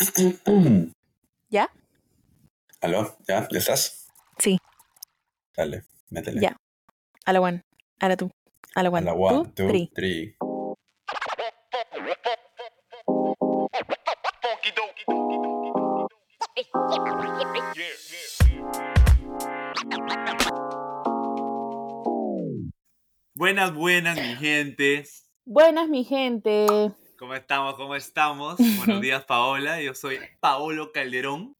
[1.50, 1.70] ¿Ya?
[2.80, 3.16] ¿Aló?
[3.28, 3.46] ¿Ya?
[3.50, 4.06] ¿Ya estás?
[4.38, 4.58] Sí.
[5.54, 6.40] Dale, métele.
[6.40, 6.56] Ya.
[7.26, 7.62] A la one.
[7.98, 8.30] A la two.
[8.74, 9.04] A la A one.
[9.04, 9.90] la one, two, three.
[9.94, 10.36] three.
[23.34, 25.04] Buenas, buenas, mi gente.
[25.44, 26.94] Buenas, mi gente.
[27.20, 27.74] ¿Cómo estamos?
[27.74, 28.56] ¿Cómo estamos?
[28.78, 29.82] Buenos días, Paola.
[29.82, 31.54] Yo soy Paolo Calderón.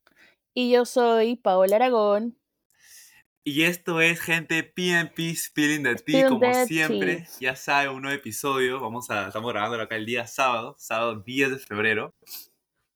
[0.54, 2.38] Y yo soy Paola Aragón.
[3.44, 6.28] Y esto es, gente, PNP Spilling the Tea.
[6.30, 7.26] Como siempre, tea.
[7.40, 8.80] ya saben, un nuevo episodio.
[8.80, 12.14] Vamos a, estamos grabándolo acá el día sábado, sábado 10 de febrero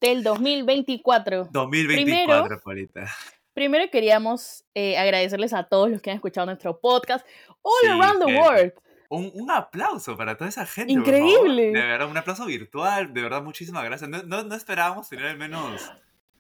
[0.00, 1.50] Del 2024.
[1.52, 3.14] 2024, Paulita.
[3.52, 7.27] Primero queríamos eh, agradecerles a todos los que han escuchado nuestro podcast
[7.60, 8.72] all Sí, around the world.
[9.10, 10.92] Un, un aplauso para toda esa gente.
[10.92, 11.66] Increíble.
[11.66, 13.12] De verdad, un aplauso virtual.
[13.12, 14.08] De verdad, muchísimas gracias.
[14.10, 15.90] No, no, no esperábamos tener al menos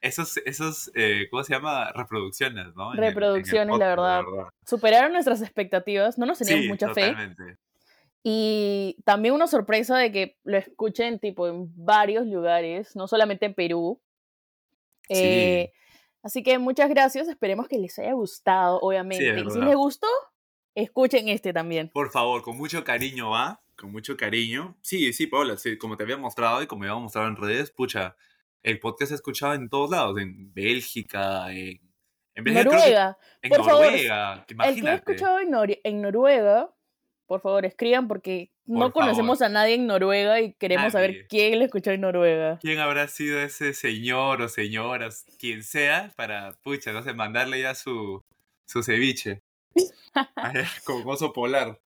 [0.00, 1.90] esos, esos eh, ¿cómo se llama?
[1.92, 2.92] Reproducciones, ¿no?
[2.92, 4.48] En el- en el Reproducciones, la podcast, verdad.
[4.66, 6.18] Superaron nuestras expectativas.
[6.18, 7.08] No nos teníamos Sí, mucha fe.
[7.08, 7.58] totalmente.
[8.22, 13.54] Y también una sorpresa de que lo escuchen tipo en varios lugares, no solamente en
[13.54, 14.00] Perú.
[15.08, 15.14] Sí.
[15.14, 15.72] Eh,
[16.22, 19.28] así que muchas gracias, esperemos que les haya gustado, obviamente.
[19.28, 19.66] es y si verdad.
[19.66, 20.06] les gustó,
[20.74, 21.88] escuchen este también.
[21.90, 23.60] Por favor, con mucho cariño, ¿va?
[23.76, 24.76] Con mucho cariño.
[24.80, 28.16] Sí, sí, Paola, sí, como te había mostrado y como había mostrado en redes, pucha,
[28.62, 31.80] el podcast se ha escuchado en todos lados, en Bélgica, en,
[32.34, 35.80] en Bélgica, creo que- Noruega, en por favor, Noruega, el que ha escuchado en, Nor-
[35.84, 36.70] en Noruega,
[37.26, 41.06] por favor escriban porque no Por conocemos a nadie en Noruega y queremos Nadie.
[41.08, 42.58] saber quién lo escuchó en Noruega.
[42.62, 45.08] ¿Quién habrá sido ese señor o señora,
[45.38, 48.22] quien sea, para, pucha, no sé, mandarle ya su,
[48.66, 49.42] su ceviche?
[50.84, 51.80] Con oso polar.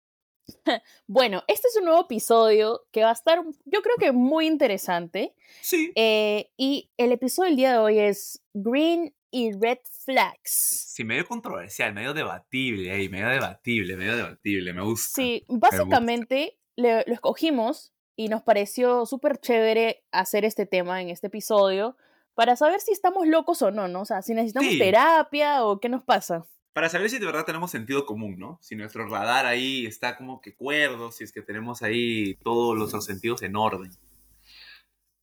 [1.06, 5.34] Bueno, este es un nuevo episodio que va a estar, yo creo que muy interesante.
[5.60, 5.92] Sí.
[5.94, 10.50] Eh, y el episodio del día de hoy es Green y Red Flags.
[10.94, 15.20] Sí, medio controversial, medio debatible ahí, medio debatible, medio debatible, me gusta.
[15.20, 21.26] Sí, básicamente le- lo escogimos y nos pareció súper chévere hacer este tema en este
[21.26, 21.96] episodio
[22.34, 24.00] para saber si estamos locos o no, ¿no?
[24.02, 24.78] O sea, si necesitamos Sí.
[24.78, 26.46] terapia o qué nos pasa.
[26.78, 28.56] Para saber si de verdad tenemos sentido común, ¿no?
[28.62, 33.04] Si nuestro radar ahí está como que cuerdo, si es que tenemos ahí todos nuestros
[33.04, 33.90] sentidos en orden.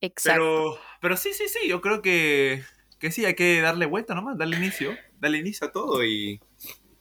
[0.01, 0.33] Exacto.
[0.33, 2.61] Pero, pero sí, sí, sí, yo creo que,
[2.99, 6.41] que sí, hay que darle vuelta nomás, darle inicio, darle inicio a todo y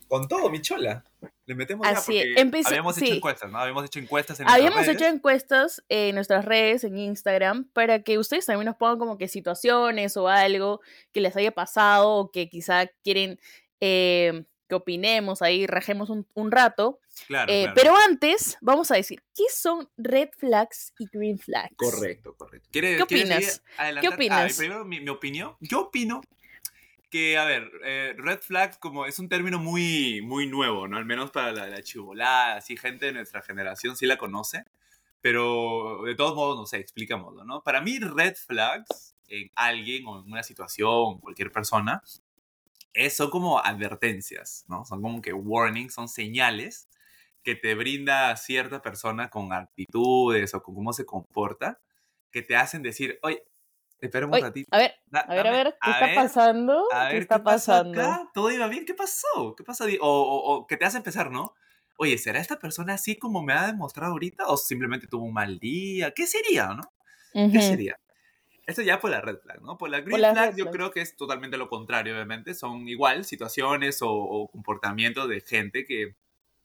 [0.06, 1.03] con todo, mi chola.
[1.47, 3.16] Le metemos ya Así es, porque empecé- habíamos hecho sí.
[3.16, 3.59] encuestas, ¿no?
[3.59, 4.94] Habíamos hecho encuestas en Habíamos redes.
[4.94, 9.26] hecho encuestas en nuestras redes, en Instagram, para que ustedes también nos pongan como que
[9.26, 10.81] situaciones o algo
[11.12, 13.41] que les haya pasado o que quizá quieren
[13.80, 17.00] eh, que opinemos ahí, rajemos un, un rato.
[17.26, 17.74] Claro, Eh, claro.
[17.76, 21.76] Pero antes, vamos a decir, ¿qué son red flags y green flags?
[21.76, 22.68] Correcto, correcto.
[22.72, 23.62] ¿Quieres, ¿Qué opinas?
[24.00, 24.52] ¿Qué opinas?
[24.52, 25.54] Ah, primero mi, mi opinión.
[25.60, 26.22] Yo opino
[27.10, 30.96] que, a ver, eh, red flag como es un término muy, muy nuevo, ¿no?
[30.96, 34.64] Al menos para la, la chivolada, así gente de nuestra generación sí la conoce.
[35.20, 37.62] Pero de todos modos, no sé, explicámoslo, ¿no?
[37.62, 42.02] Para mí, red flags en alguien o en una situación, cualquier persona,
[42.94, 44.84] es, son como advertencias, ¿no?
[44.84, 46.88] Son como que warnings, son señales
[47.43, 51.81] que te brinda cierta persona con actitudes o con cómo se comporta,
[52.33, 53.44] que te hacen decir, oye,
[54.00, 54.71] espera un ratito.
[54.71, 56.84] a ver, da- a ver, a dame- ver, ¿qué a está ver, pasando?
[56.88, 58.19] a ¿Qué ver, está pasó pasando?
[58.19, 58.31] acá?
[58.34, 58.84] ¿Todo iba bien?
[58.87, 59.54] ¿Qué pasó?
[59.56, 59.84] ¿Qué pasó?
[60.00, 61.54] O, o- o que te hace empezar, ¿no?
[61.99, 64.47] Oye, ¿será esta persona así como me ha demostrado ahorita?
[64.49, 66.12] ¿O simplemente tuvo un mal día?
[66.12, 66.83] ¿Qué sería, no?
[67.50, 67.62] ¿Qué Ujú.
[67.62, 67.97] sería?
[68.66, 69.76] Esto ya por la red flag, ¿no?
[69.76, 70.75] Por la green la flag yo flag.
[70.75, 72.54] creo que es totalmente lo contrario, obviamente.
[72.54, 76.14] Son igual situaciones o, o comportamientos de gente que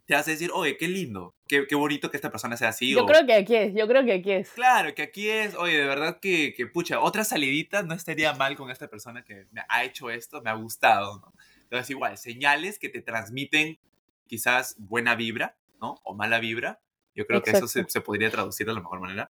[0.10, 2.90] te hace decir, oye, qué lindo, qué, qué bonito que esta persona sea así.
[2.90, 4.50] Yo o, creo que aquí es, yo creo que aquí es.
[4.50, 8.56] Claro, que aquí es, oye, de verdad que, que, pucha, otra salidita no estaría mal
[8.56, 11.32] con esta persona que me ha hecho esto, me ha gustado, ¿no?
[11.62, 13.78] Entonces, igual, señales que te transmiten
[14.26, 16.00] quizás buena vibra, ¿no?
[16.04, 16.80] O mala vibra.
[17.14, 17.92] Yo creo que eso se, Exacto.
[17.92, 19.29] se podría traducir de la mejor manera.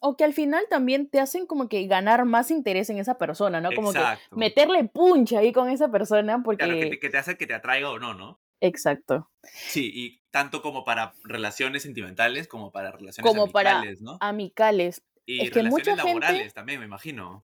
[0.00, 3.60] O que al final también te hacen como que ganar más interés en esa persona,
[3.60, 3.70] ¿no?
[3.72, 4.22] Como Exacto.
[4.30, 6.64] que meterle puncha ahí con esa persona porque...
[6.64, 8.40] Claro, que te, que te hace que te atraiga o no, ¿no?
[8.60, 9.30] Exacto.
[9.42, 14.18] Sí, y tanto como para relaciones sentimentales como para relaciones Como para amicales, ¿no?
[14.20, 15.02] Amicales.
[15.24, 17.44] Y es que relaciones gente- laborales también, me imagino.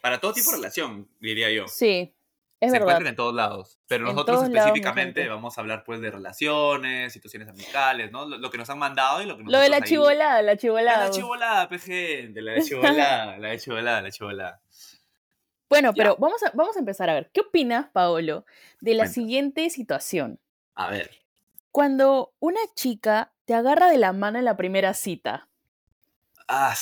[0.00, 1.66] Para todo tipo de relación, diría yo.
[1.68, 2.14] Sí,
[2.60, 2.88] es se verdad.
[2.88, 3.78] encuentran en todos lados.
[3.86, 8.26] Pero En nosotros lados, específicamente vamos a hablar pues de relaciones, situaciones amicales, ¿no?
[8.26, 11.04] Lo, lo que nos han mandado y lo que Lo de la chivolada, la chivolada.
[11.06, 14.60] La chivolada, gente, la de chivolada, la de chivolada, la chivolada.
[15.68, 16.04] Bueno, Ya.
[16.04, 17.30] pero vamos a, vamos a empezar a ver.
[17.32, 18.44] ¿Qué opinas, Paolo,
[18.80, 20.38] de la siguiente situación?
[20.74, 21.10] A ver.
[21.72, 25.48] Cuando una chica te agarra de la mano en la primera cita.
[26.48, 26.74] Ah,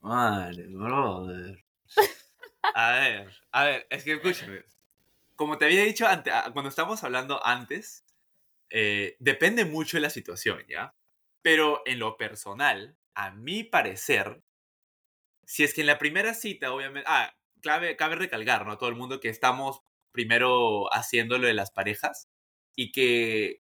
[0.00, 1.64] madre, brother.
[2.74, 4.62] A ver, a ver, es que escúchame.
[5.36, 8.04] Como te había dicho ante, cuando estábamos hablando antes,
[8.70, 10.94] eh, depende mucho de la situación, ¿ya?
[11.42, 14.42] Pero en lo personal, a mi parecer,
[15.44, 18.78] si es que en la primera cita, obviamente, ah, clave, cabe recalcar, ¿no?
[18.78, 19.82] Todo el mundo que estamos
[20.12, 22.28] primero haciendo lo de las parejas
[22.76, 23.62] y que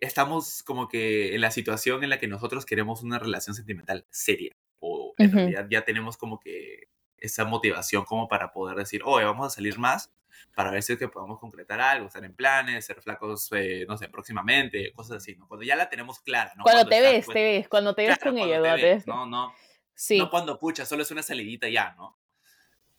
[0.00, 4.52] estamos como que en la situación en la que nosotros queremos una relación sentimental seria
[4.80, 6.88] o en realidad ya tenemos como que
[7.18, 10.10] esa motivación como para poder decir, oye, vamos a salir más
[10.54, 13.96] para ver si es que podemos concretar algo, estar en planes, ser flacos, eh, no
[13.96, 15.46] sé, próximamente, cosas así, ¿no?
[15.48, 16.64] Cuando ya la tenemos clara, ¿no?
[16.64, 19.54] Cuando, te ves, pues te ves, cuando te ves con ella, te ves, No, no.
[19.94, 20.18] Sí.
[20.18, 22.18] No cuando, pucha, solo es una salidita ya, ¿no?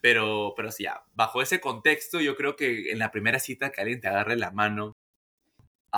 [0.02, 3.82] Pero, pero sí, ya, bajo ese contexto, yo creo que en la primera cita que
[3.82, 4.96] alguien te agarre la mano.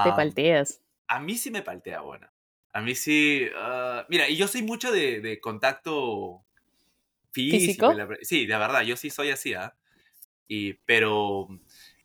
[0.03, 0.81] Te palteas.
[1.07, 2.27] A mí sí me paltea, bueno.
[2.73, 3.47] A mí sí.
[3.55, 6.43] Ah, mira, y yo soy mucho de, de contacto
[7.33, 7.93] físico.
[8.21, 9.75] sí, de verdad, yo sí soy así, ¿ah?
[10.47, 11.47] Y, pero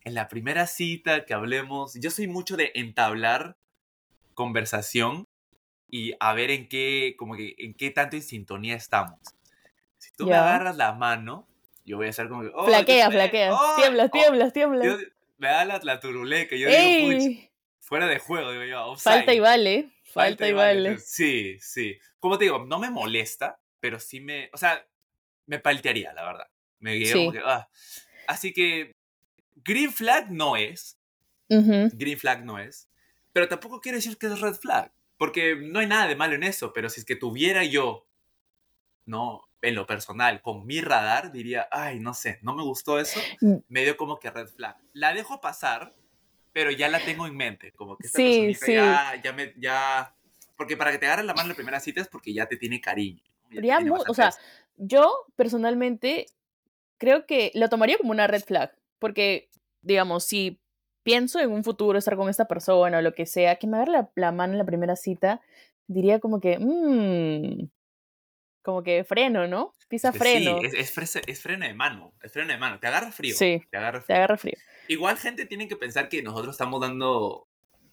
[0.04, 3.56] en la primera cita que hablemos, yo soy mucho de entablar
[4.34, 5.26] conversación
[5.90, 9.18] y a ver en qué, como que, en qué tanto en sintonía estamos.
[9.98, 11.48] Si tú me agarras la mano,
[11.84, 12.50] yo voy a hacer como que...
[12.54, 13.52] Oh, flaquea, flaquea.
[13.52, 14.98] Oh, tiemblas, tiemblas, tiemblas.
[15.38, 16.54] me da la, la turuleca.
[16.54, 17.40] Yo digo,
[17.80, 18.96] fuera de juego, digo yo.
[18.96, 19.90] Falta y vale.
[20.04, 20.98] Falta, y vale.
[20.98, 21.98] Sí, sí.
[22.20, 24.50] Como te digo, no me molesta, pero sí me...
[24.52, 24.86] O sea,
[25.46, 26.46] me paltearía, la verdad.
[26.78, 27.12] Me sí.
[27.12, 27.40] como que...
[27.44, 27.68] Ah.
[28.28, 28.94] Así que
[29.64, 30.98] green flag no es.
[31.48, 32.88] Green flag no es.
[33.32, 34.92] Pero tampoco quiere decir que es red flag.
[35.16, 36.72] Porque no hay nada de malo en eso.
[36.74, 38.06] Pero si es que tuviera yo,
[39.06, 43.18] no, en lo personal, con mi radar, diría, ay, no sé, no me gustó eso.
[43.40, 43.56] Mm.
[43.68, 44.76] Medio como que red flag.
[44.92, 45.96] La dejo pasar,
[46.52, 47.72] pero ya la tengo en mente.
[47.72, 48.74] Como que esta sí, sí.
[48.74, 50.14] Ya, ya me, ya...
[50.54, 52.58] Porque para que te agarren la mano en la primera cita es porque ya te
[52.58, 53.22] tiene cariño.
[54.06, 54.34] o sea,
[54.76, 56.26] yo personalmente
[56.98, 59.48] creo que lo tomaría como una red flag, porque,
[59.82, 60.60] digamos, si
[61.02, 64.08] pienso en un futuro estar con esta persona o lo que sea, que me agarre
[64.14, 65.40] la, mano en la primera cita,
[65.86, 67.68] diría como que, mmm,
[68.62, 69.72] como que freno, ¿no?
[69.88, 70.58] Pisa freno.
[70.60, 73.34] Sí, es, es, freno de mano, es freno de mano, te agarra frío.
[73.34, 74.06] Sí, te agarra frío.
[74.06, 74.56] Te agarra frío.
[74.88, 77.48] Igual gente tiene que pensar que nosotros estamos dando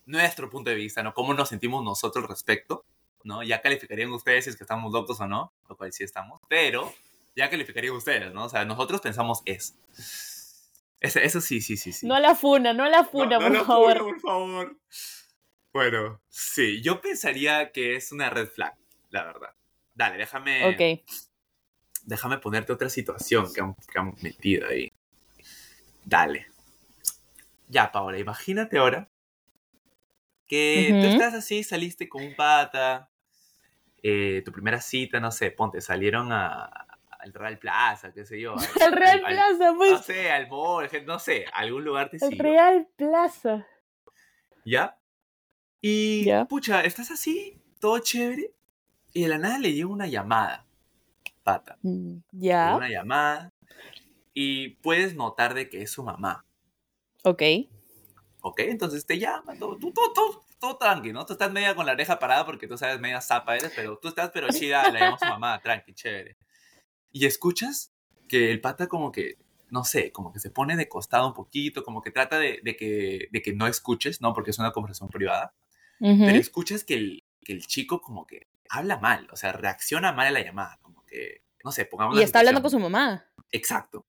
[0.05, 1.13] nuestro punto de vista, ¿no?
[1.13, 2.85] Cómo nos sentimos nosotros al respecto,
[3.23, 3.43] ¿no?
[3.43, 6.93] Ya calificarían ustedes si es que estamos locos o no, lo cual sí estamos, pero
[7.35, 8.45] ya calificarían ustedes, ¿no?
[8.45, 9.73] O sea, nosotros pensamos eso.
[11.01, 12.07] Eso, sí, sí, sí, sí.
[12.07, 13.97] No la funa, no la funa, por la favor.
[13.97, 14.77] Funa, por favor.
[15.71, 18.75] Bueno, sí, yo pensaría que es una red flag,
[19.09, 19.53] la verdad.
[19.93, 20.65] Dale, déjame.
[20.69, 21.05] Ok.
[22.03, 23.61] Déjame ponerte otra situación que
[23.99, 24.91] han, metido ahí.
[26.03, 26.47] Dale.
[27.67, 29.09] Ya, Paola, imagínate ahora
[30.47, 33.09] que tú estás así, saliste con un pata,
[34.03, 36.94] eh, tu primera cita, no sé, ponte, salieron a,
[37.25, 38.55] al Real Plaza, qué sé yo.
[38.81, 39.91] Al, Real Plaza, pues.
[39.91, 43.67] No sé, al mall, no sé, algún lugar te El Real Plaza.
[44.63, 44.97] ¿Ya?
[45.81, 48.53] Y, pucha, estás así, todo chévere,
[49.13, 50.65] y de la nada le llega una llamada,
[51.43, 51.77] pata.
[51.81, 52.75] Mm, ya.
[52.75, 53.53] Una llamada,
[54.33, 56.45] y puedes notar de que es su mamá.
[57.23, 57.41] Ok.
[58.41, 61.25] Ok, entonces te llama, todo, todo, todo, todo tranqui, ¿no?
[61.25, 64.07] Tú estás media con la oreja parada porque tú sabes, media zapa eres, pero tú
[64.07, 66.37] estás pero chida, le llama a su mamá, tranqui, chévere
[67.15, 67.93] y escuchas
[68.27, 69.37] que el pata como que,
[69.69, 73.29] no sé, como que se pone de costado un poquito, como que trata de, que,
[73.31, 74.33] de que no escuches, ¿no?
[74.33, 75.53] Porque es una conversación privada,
[75.97, 80.27] pero escuchas que el, que el chico como que habla mal, o sea, reacciona mal
[80.27, 82.19] a la llamada, como que, no sé, pongamos...
[82.19, 83.25] Y está hablando con su mamá.
[83.49, 84.05] Exacto.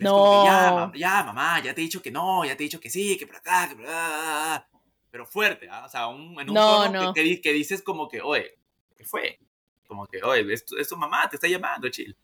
[0.00, 0.44] no.
[0.44, 3.16] ya, ya, mamá, ya te he dicho que no, ya te he dicho que sí,
[3.16, 4.68] que por acá, que por acá.
[5.12, 5.84] Pero fuerte, ¿ah?
[5.86, 8.58] O sea, un, en un tono Que, que, dices como que, oye,
[8.96, 9.38] ¿qué fue?
[9.86, 12.16] Como que, oye, es es tu mamá, te está llamando, chill.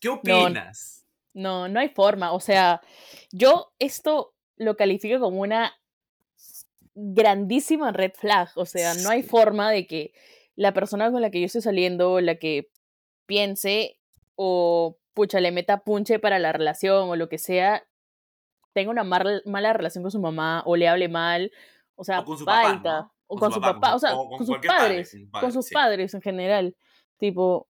[0.00, 1.06] ¿Qué opinas?
[1.34, 2.32] No, no, hay forma.
[2.32, 2.80] O sea,
[3.30, 5.74] yo esto lo califico como una
[6.94, 8.50] grandísima red flag.
[8.56, 10.12] O sea, no hay forma de que
[10.54, 12.70] la persona con la que yo estoy saliendo, la que
[13.26, 13.98] piense
[14.34, 17.86] o pucha, le meta punche para la relación o lo que sea,
[18.72, 21.52] tenga una mala relación con su mamá o le hable mal.
[21.96, 25.16] O sea, o con su papá, o con, su papá, o sea, con, sus padres,
[25.32, 26.76] con sus padres en general.
[27.18, 27.68] Tipo,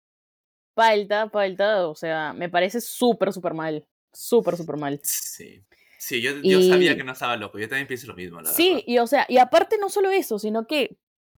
[0.73, 3.85] palta, palta, o sea, me parece súper, súper mal.
[4.11, 4.99] Súper, súper mal.
[5.03, 5.63] Sí.
[5.97, 7.57] Sí, yo, yo sabía que no estaba loco.
[7.57, 10.37] Yo también pienso lo mismo, la Sí, y o sea, y aparte no solo eso,
[10.37, 10.97] sino que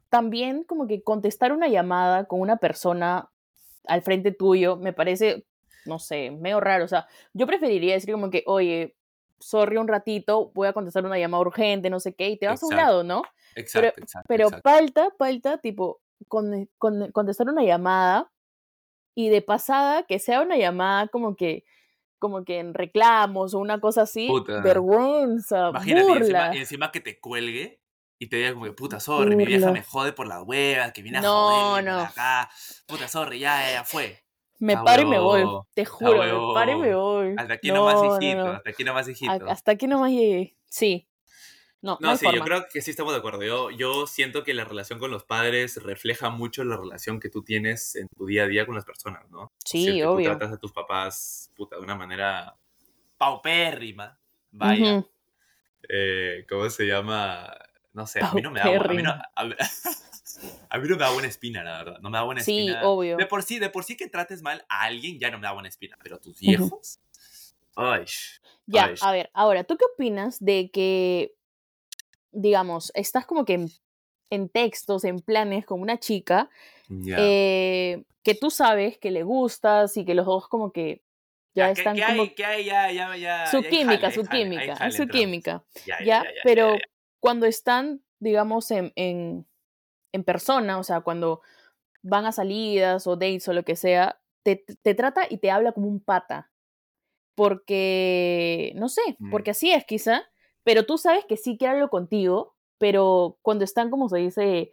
[0.09, 3.29] también como que contestar una llamada con una persona
[3.85, 5.45] al frente tuyo me parece,
[5.85, 6.83] no sé, medio raro.
[6.83, 8.95] O sea, yo preferiría decir como que, oye,
[9.39, 12.63] sorry un ratito, voy a contestar una llamada urgente, no sé qué, y te vas
[12.63, 13.21] a un lado, ¿no?
[13.55, 14.25] Exacto, pero, exacto.
[14.27, 18.31] Pero palta, palta, tipo, con, contestar una llamada
[19.15, 21.63] y de pasada que sea una llamada como que
[22.19, 24.53] como que en reclamos o una cosa así, Puta.
[24.55, 26.51] vergüenza, Imagínate, y encima, burla.
[26.51, 27.81] y encima que te cuelgue
[28.19, 31.01] y te diga como que, puta, sorry, mi vieja me jode por las huevas, que
[31.01, 32.01] viene a No, joderme no.
[32.01, 32.49] acá.
[32.87, 34.23] Puta, sorry, ya, ya fue.
[34.59, 35.43] Me Ah, paro y me voy,
[35.73, 37.33] te juro, me paro y me voy.
[37.35, 39.49] Hasta aquí No, nomás, no, hijito, hasta aquí nomás, hijito.
[39.49, 40.57] Hasta aquí nomás llegué.
[40.65, 41.07] Sí.
[41.85, 42.39] No, no, No, hay sí, forma.
[42.39, 43.43] yo creo que sí estamos de acuerdo.
[43.43, 47.43] Yo, yo siento que la relación con los padres refleja mucho la relación que tú
[47.43, 49.51] tienes en tu día a día con las personas, ¿no?
[49.63, 50.31] Sí, Si obvio.
[50.31, 52.55] Tú tratas a tus papás, puta, de una manera
[53.17, 54.17] paupérrima.
[54.51, 55.03] Vaya.
[55.87, 57.55] Eh, ¿Cómo se llama?
[57.93, 59.55] No sé, a mí no me da, a mí no, a, mí-
[60.69, 61.99] a mí no me da buena espina, la verdad.
[62.01, 62.81] No me da buena Sí, espina.
[62.87, 63.15] obvio.
[63.17, 65.53] De por sí, de por sí que trates mal a alguien ya no me da
[65.53, 66.99] buena espina, pero a tus viejos.
[67.75, 68.05] Ay.
[68.65, 68.95] Ya, Ay.
[69.01, 71.34] a ver, ahora, ¿tú qué opinas de que,
[72.35, 73.69] digamos, estás como que en,
[74.29, 76.49] en textos, en planes con una chica,
[77.17, 81.01] eh, que tú sabes que le gustas y que los dos como que
[81.53, 82.21] ya, ¿qué- están qué como...
[82.23, 82.29] hay?
[82.35, 82.65] ¿Qué hay?
[82.65, 85.63] Ya, ya, ya, su química, su química, hay su química,
[86.03, 86.77] Ya, Pero
[87.19, 89.47] cuando están, digamos, en, en,
[90.13, 91.41] en persona, o sea, cuando
[92.03, 95.71] van a salidas o dates o lo que sea, te, te trata y te habla
[95.71, 96.51] como un pata.
[97.35, 99.29] Porque, no sé, Mm.
[99.29, 100.23] porque así es quizá,
[100.65, 104.71] pero tú sabes que sí quiere algo contigo, pero cuando están, como se dice,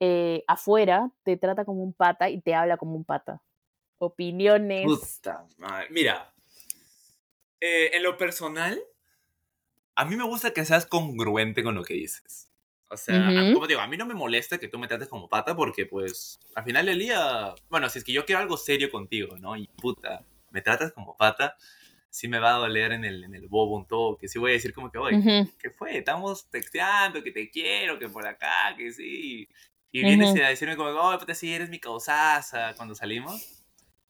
[0.00, 3.40] eh, afuera, te trata como un pata y te habla como un pata.
[3.98, 4.84] Opiniones.
[4.84, 5.86] Puta madre.
[5.90, 6.34] Mira,
[7.60, 8.82] eh, en lo personal,
[9.94, 12.50] a mí me gusta que seas congruente con lo que dices.
[12.90, 15.28] O sea, como te digo, a mí no me molesta que tú me trates como
[15.28, 18.90] pata porque, pues, al final del día, bueno, si es que yo quiero algo serio
[18.90, 19.56] contigo, ¿no?
[19.56, 21.56] Y puta, me tratas como pata,
[22.10, 24.28] sí me va a doler en el, en el bobo un toque.
[24.28, 25.48] Sí voy a decir como que, oye, Ujú.
[25.58, 25.98] ¿qué fue?
[25.98, 29.48] Estamos texteando, que te quiero, que por acá, que sí.
[29.92, 30.36] Y vienes Ujú.
[30.36, 33.50] a decirme como, oh, puta, sí, eres mi causaza cuando salimos.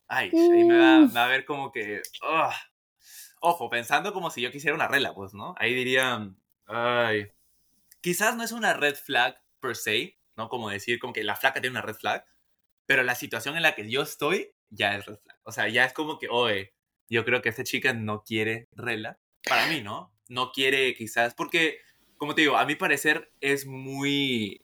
[0.09, 2.53] Ay, ahí me va, me va a ver como que, ugh.
[3.41, 5.55] Ojo, pensando como si yo quisiera una regla, pues, ¿no?
[5.59, 6.29] Ahí diría,
[6.67, 7.31] ay,
[8.01, 10.49] quizás no es una red flag per se, ¿no?
[10.49, 12.25] Como decir, como que la flaca tiene una red flag,
[12.87, 15.39] pero la situación en la que yo estoy ya es red flag.
[15.45, 16.75] O sea, ya es como que, oye,
[17.09, 19.19] yo creo que esta chica no quiere regla.
[19.49, 20.13] Para mí, ¿no?
[20.29, 21.79] No quiere quizás, porque,
[22.17, 24.63] como te digo, a mi parecer es muy,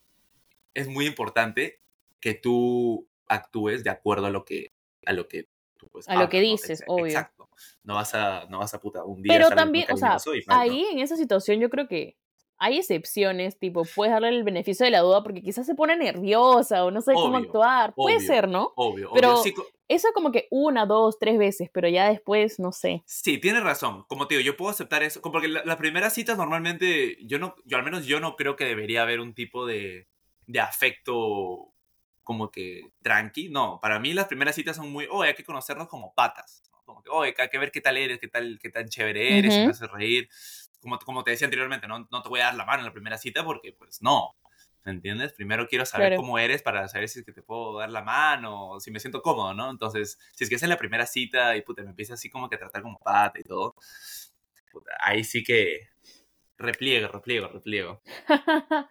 [0.74, 1.80] es muy importante
[2.20, 4.72] que tú actúes de acuerdo a lo que,
[5.06, 7.06] a lo que tú pues, A lo que dices, obvio.
[7.06, 7.48] Exacto.
[7.82, 10.56] No vas a, no vas a puta un día Pero también, o sea, y mal,
[10.56, 10.62] ¿no?
[10.62, 12.16] ahí en esa situación yo creo que
[12.64, 16.84] hay excepciones, tipo, puedes darle el beneficio de la duda porque quizás se pone nerviosa
[16.84, 17.94] o no sabe cómo Obvio, actuar.
[17.94, 18.26] Puede obvio.
[18.26, 18.72] ser, ¿no?
[18.76, 19.42] Obvio, pero- obvio.
[19.42, 19.54] Sí,
[19.86, 23.02] Eso como que una, dos, tres veces, pero ya después, no sé.
[23.04, 24.04] Sí, tienes razón.
[24.08, 25.20] Como te digo, yo puedo aceptar eso.
[25.20, 28.56] como Porque la- las primeras citas normalmente, yo no, yo al menos yo no creo
[28.56, 30.08] que debería haber un tipo de,
[30.46, 31.70] de afecto
[32.22, 33.50] como que tranqui.
[33.50, 36.62] No, para mí las primeras citas son muy, oh, hay que conocernos como patas.
[36.72, 36.82] ¿no?
[36.86, 39.52] Como que, oh, hay que ver qué tal eres, qué tal, qué tan chévere eres,
[39.52, 39.66] si Ujú.
[39.66, 40.28] me haces reír.
[40.84, 42.06] Como, como te decía anteriormente, ¿no?
[42.10, 44.36] no te voy a dar la mano en la primera cita porque, pues, no.
[44.84, 45.32] ¿Me entiendes?
[45.32, 46.20] Primero quiero saber Claro.
[46.20, 49.00] cómo eres para saber si es que te puedo dar la mano o si me
[49.00, 49.70] siento cómodo, ¿no?
[49.70, 52.50] Entonces, si es que es en la primera cita y puta, me empieza así como
[52.50, 53.74] que a tratar como pata y todo,
[54.70, 55.88] puta, ahí sí que
[56.58, 58.02] repliego, repliego, repliego.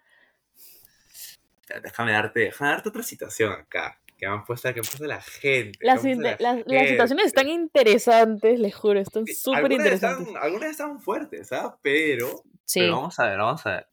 [1.82, 5.78] Déjame darte, déjame darte otra situación acá, que han puesto, que han puesto la gente.
[5.82, 9.70] Las, me han puesto inte- la las- las situaciones están interesantes, les juro, están súper
[9.72, 10.28] interesantes.
[10.28, 11.78] Están, algunas están fuertes, ¿ah?
[11.82, 12.80] Pero, Sí.
[12.80, 13.86] pero vamos a ver, vamos a ver.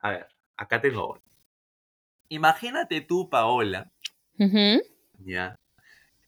[0.00, 0.26] A ver,
[0.58, 1.20] acá tengo una.
[2.28, 3.90] Imagínate tú, Paola,
[5.18, 5.58] ya,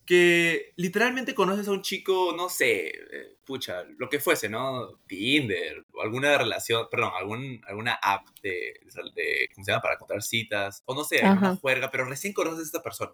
[0.05, 4.99] que literalmente conoces a un chico, no sé, eh, pucha, lo que fuese, ¿no?
[5.07, 8.81] Tinder, alguna relación, perdón, algún, alguna app de,
[9.15, 9.83] de, ¿cómo se llama?
[9.83, 11.57] Para encontrar citas, o no sé, Ajá.
[11.57, 13.13] juerga, pero recién conoces a esta persona.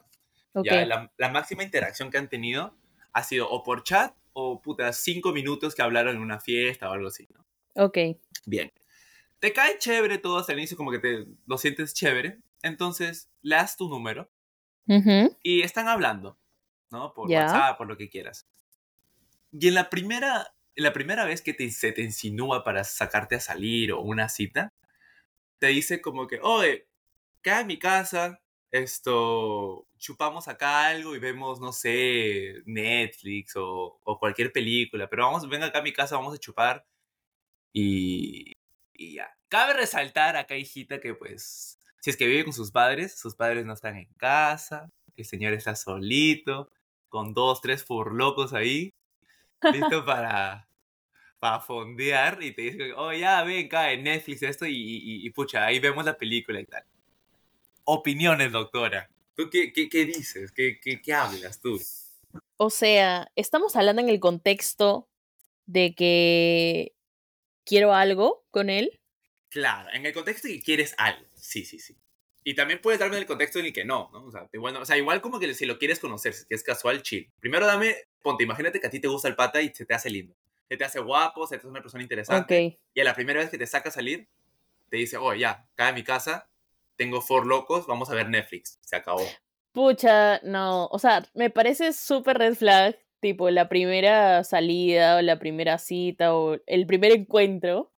[0.55, 0.67] Ok.
[0.67, 2.77] Ya, la, la máxima interacción que han tenido
[3.13, 6.93] ha sido o por chat o puta cinco minutos que hablaron en una fiesta o
[6.93, 7.45] algo así, ¿no?
[7.75, 7.99] Ok.
[8.47, 8.73] Bien.
[9.39, 12.39] Te cae chévere todo hasta el inicio, como que te lo sientes chévere.
[12.63, 14.31] Entonces, le das tu número
[14.87, 15.37] Ujú.
[15.43, 16.39] y están hablando,
[16.91, 17.13] ¿no?
[17.13, 17.41] Por Ya.
[17.41, 18.47] WhatsApp, por lo que quieras.
[19.53, 23.41] Y en la primera, la primera vez que te, se te insinúa para sacarte a
[23.41, 24.73] salir o una cita,
[25.59, 26.89] te dice como que, oye,
[27.43, 28.41] queda en mi casa,
[28.73, 35.67] esto, chupamos acá algo y vemos, no sé, Netflix o, cualquier película, pero vamos, venga
[35.67, 36.87] acá a mi casa, vamos a chupar
[37.73, 38.53] y,
[38.95, 39.37] y ya.
[39.49, 43.67] Cabe resaltar acá, hijita, que pues, si es que vive con sus padres, sus padres
[43.67, 46.71] no están en casa, el señor está solito,
[47.09, 48.95] con dos, tres locos ahí,
[49.73, 50.69] listo para,
[51.39, 55.67] para fondear y te dice, oh ya, ven, cae Netflix esto y, y, y, pucha,
[55.67, 56.85] ahí vemos la película y tal.
[57.85, 59.11] Opiniones, doctora.
[59.35, 60.53] ¿Tú qué, qué, qué dices?
[60.53, 61.81] ¿Qué, qué, ¿Qué hablas tú?
[62.57, 65.09] O sea, estamos hablando en el contexto
[65.67, 66.95] de que
[67.65, 69.01] quiero algo con él.
[69.49, 71.27] Claro, en el contexto de que quieres algo.
[71.37, 71.97] Sí, sí, sí.
[72.45, 74.25] Y también puedes darme el contexto en el que no, ¿no?
[74.25, 77.03] O sea, bueno, o sea, igual como que si lo quieres conocer, si es casual,
[77.03, 77.31] chill.
[77.39, 80.11] Primero dame, ponte, imagínate que a ti te gusta el pata y se te hace
[80.11, 80.35] lindo.
[80.69, 82.81] Se te hace guapo, se te hace una persona interesante.
[82.95, 84.29] Y a la primera vez que te saca a salir,
[84.89, 86.51] te dice, oh, ya, cae a mi casa,
[86.97, 88.79] tengo four locos, vamos a ver Netflix.
[88.83, 89.25] Se acabó.
[89.73, 90.87] Pucha, no.
[90.87, 96.35] O sea, me parece súper red flag, tipo la primera salida o la primera cita
[96.35, 97.93] o el primer encuentro,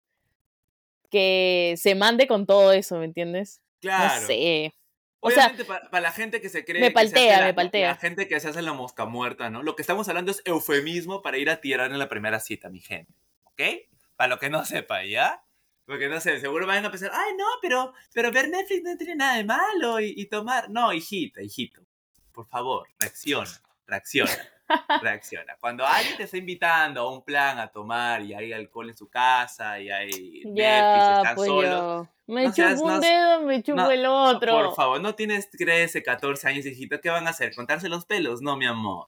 [1.10, 3.63] que se mande con todo eso, ¿me entiendes?
[3.84, 4.22] Claro.
[4.22, 4.74] No sé.
[5.20, 6.82] O sea, para, para la gente que se cree.
[6.82, 7.90] me paltea, la- me paltea.
[7.92, 9.64] La gente que se hace la mosca muerta, ¿no?
[9.64, 12.82] Lo que estamos hablando es eufemismo para ir a tirar en la primera cita, mi
[12.82, 13.14] gente.
[13.44, 13.62] ¿Ok?
[14.18, 15.44] Para lo que no sepa, ¿ya?
[15.86, 19.16] Porque no sé, seguro van a pensar, ay, no, pero, pero ver Netflix no tiene
[19.16, 20.70] nada de malo y, y tomar.
[20.70, 21.82] No, hijita, hijito.
[22.34, 23.52] Por favor, reacciona,
[23.86, 24.32] reacciona,
[25.02, 25.56] reacciona.
[25.60, 29.10] Cuando alguien te está invitando a un plan a tomar y hay alcohol en su
[29.10, 30.10] casa y hay
[30.46, 31.70] Netflix ya, están pues solos.
[31.70, 32.08] yo.
[32.28, 34.54] Me No seas- chupo un no- dedo, me chupo no, el otro.
[34.54, 37.00] Por favor, no tienes 13, 14 años, hijito.
[37.02, 37.54] ¿Qué van a hacer?
[37.54, 38.42] ¿Contarse los pelos?
[38.42, 39.08] No, mi amor.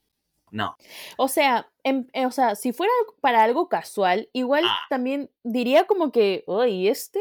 [0.52, 0.76] No.
[1.18, 4.80] O sea, em- eh, o sea, si fuera para algo casual, igual Ah.
[4.90, 7.20] también diría como que, oye, este,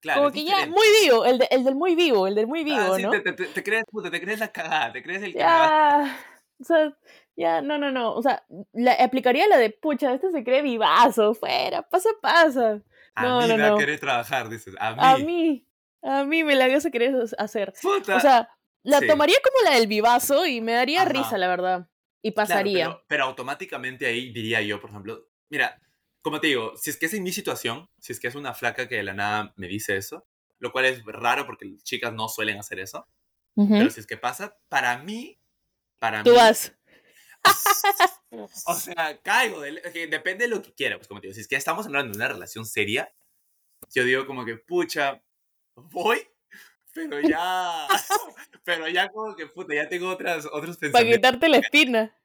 [0.00, 0.20] Claro.
[0.22, 0.76] como que ya, diferente.
[0.78, 3.10] muy vivo, el, de- el del muy vivo, el del muy vivo, Ah, sí, ¿no?
[3.10, 6.16] te, te- te- crees, puta, te crees la cagada, te crees el Ya,
[6.60, 6.96] o sea,
[7.36, 11.34] ya, no, no, no, o sea, la, aplicaría la de, pucha, este se cree vivazo,
[11.34, 12.82] fuera, pasa, pasa.
[13.14, 13.74] A mí no, me va no.
[13.76, 14.74] a querer trabajar, dices.
[14.78, 15.00] A mí.
[15.00, 15.66] A mí,
[16.02, 17.72] a mí me la vas a querer hacer.
[17.80, 18.16] Puta.
[18.16, 18.48] O sea,
[18.82, 19.06] la sí.
[19.06, 21.10] tomaría como la del vivazo y me daría Ajá.
[21.10, 21.88] risa, la verdad.
[22.22, 22.86] Y Claro, pasaría.
[22.86, 25.80] pero, pero automáticamente ahí diría yo, por ejemplo, mira,
[26.22, 28.54] como te digo, si es que es en mi situación, si es que es una
[28.54, 30.26] flaca que de la nada me dice eso,
[30.58, 33.06] lo cual es raro porque las chicas no suelen hacer eso,
[33.54, 35.40] pero si es que pasa, para mí,
[35.98, 36.75] para Tú mí, vas.
[38.66, 39.60] O sea, caigo.
[39.60, 40.96] del- ok, depende de lo que quiera.
[40.96, 43.12] Pues como te digo, si es que estamos hablando de una relación seria,
[43.94, 45.22] yo digo como que, pucha,
[45.74, 46.26] voy,
[46.92, 47.86] pero ya.
[48.64, 51.16] pero ya como que, puta, ya tengo otras, otros Para pensamientos.
[51.18, 52.16] quitarte la espina.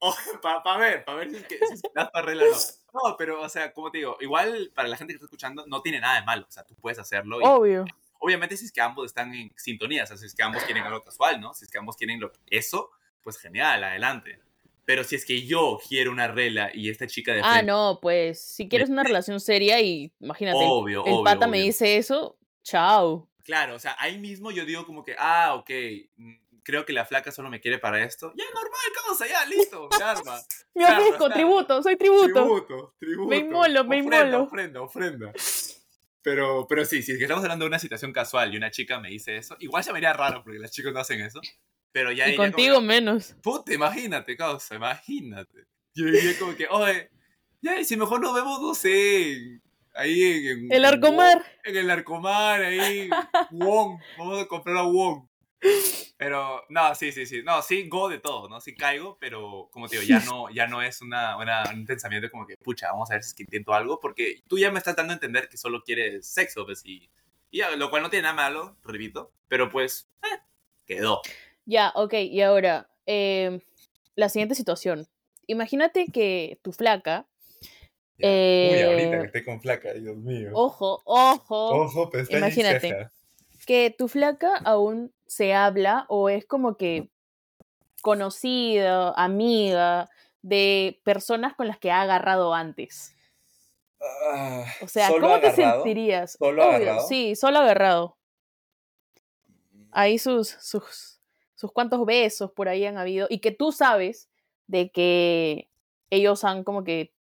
[0.42, 2.44] Para ver, para ver si es que, si es que das para no.
[2.92, 5.82] No, pero, o sea, como te digo, igual para la gente que está escuchando, no
[5.82, 6.46] tiene nada de malo.
[6.48, 7.40] O sea, tú puedes hacerlo.
[7.40, 7.84] Y, Obvio.
[8.20, 10.84] Obviamente, si es que ambos están en sintonía, o sea, si es que ambos quieren
[10.84, 11.52] algo casual, ¿no?
[11.52, 12.90] Si es que ambos quieren lo, eso,
[13.22, 14.40] pues genial, adelante.
[14.88, 17.98] Pero si es que yo quiero una regla y esta chica de Ah, frente- no,
[18.00, 21.66] pues si quieres una relación seria y imagínate, Obvio, el obvio, pata me obvio.
[21.66, 23.28] dice eso, chao.
[23.44, 25.70] Claro, o sea, ahí mismo yo digo como que, ah, ok,
[26.16, 28.32] mm, creo que la flaca solo me quiere para esto.
[28.34, 30.40] Ya, normal, causa, ya, listo, se arma.
[30.74, 32.32] Me ofrezco, tributo, soy tributo.
[32.32, 33.28] Tributo, tributo.
[33.28, 34.42] Me inmolo, me Ofrenda, inmolo.
[34.44, 35.32] Ofrenda, ofrenda.
[36.22, 38.98] Pero, pero sí, si es que estamos hablando de una situación casual y una chica
[39.00, 41.42] me dice eso, igual se me haría raro porque las chicas no hacen eso.
[41.92, 43.34] Pero ya y como contigo menos.
[43.42, 45.64] Puta, imagínate, causa, imagínate.
[45.94, 47.10] Yo diría como que, oye,
[47.60, 49.60] ya, y si mejor nos vemos, no sé,
[49.94, 50.46] ahí en...
[50.46, 51.38] en- El en Arcomar.
[51.38, 53.10] Wong, En el Arcomar, ahí,
[53.50, 55.26] Wong, vamos a comprar a Wong.
[56.16, 58.60] Pero, no, sí, sí, sí, no, sí, go de todo, ¿no?
[58.60, 62.30] Sí caigo, pero, como te digo, ya no, ya no es una, una- un pensamiento
[62.30, 64.78] como que, pucha, vamos a ver si es que intento algo, porque tú ya me
[64.78, 67.08] estás dando a entender que solo quieres sexo, pues, y,
[67.50, 70.38] y lo cual no tiene nada malo, repito, pero pues, eh,
[70.86, 71.20] quedó.
[71.68, 73.60] Ya, ok, y ahora, eh,
[74.16, 75.06] la siguiente situación.
[75.46, 77.26] Imagínate que tu flaca,
[78.18, 78.26] Uy,
[78.82, 80.50] ahorita Eh, que esté con flaca, Dios mío.
[80.54, 82.88] ojo, ojo, Ojo, pestaña y imagínate.
[82.88, 83.12] ceja.
[83.66, 87.10] que tu flaca aún se habla o es como que
[88.00, 90.08] conocida, amiga
[90.40, 93.14] de personas con las que ha agarrado antes.
[94.00, 96.32] Ah, O sea, ¿solo ¿cómo te sentirías?
[96.32, 97.08] ¿Solo Obvio, agarrado?
[97.08, 98.16] Sí, solo agarrado.
[99.92, 101.17] Ahí sus, sus,
[101.58, 103.26] sus cuantos besos por ahí han habido.
[103.28, 104.30] Y que tú sabes
[104.68, 105.68] de que
[106.08, 107.12] ellos han como que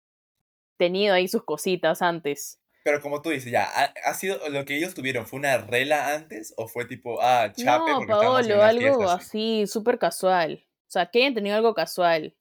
[0.78, 2.62] tenido ahí sus cositas antes.
[2.84, 5.26] Pero como tú dices, ya, ¿ha, ha sido lo que ellos tuvieron?
[5.26, 9.98] ¿Fue una rela antes o fue tipo, ah, chape no, porque Paolo, algo así, súper
[9.98, 10.64] casual.
[10.88, 12.36] O sea, que hayan tenido algo casual.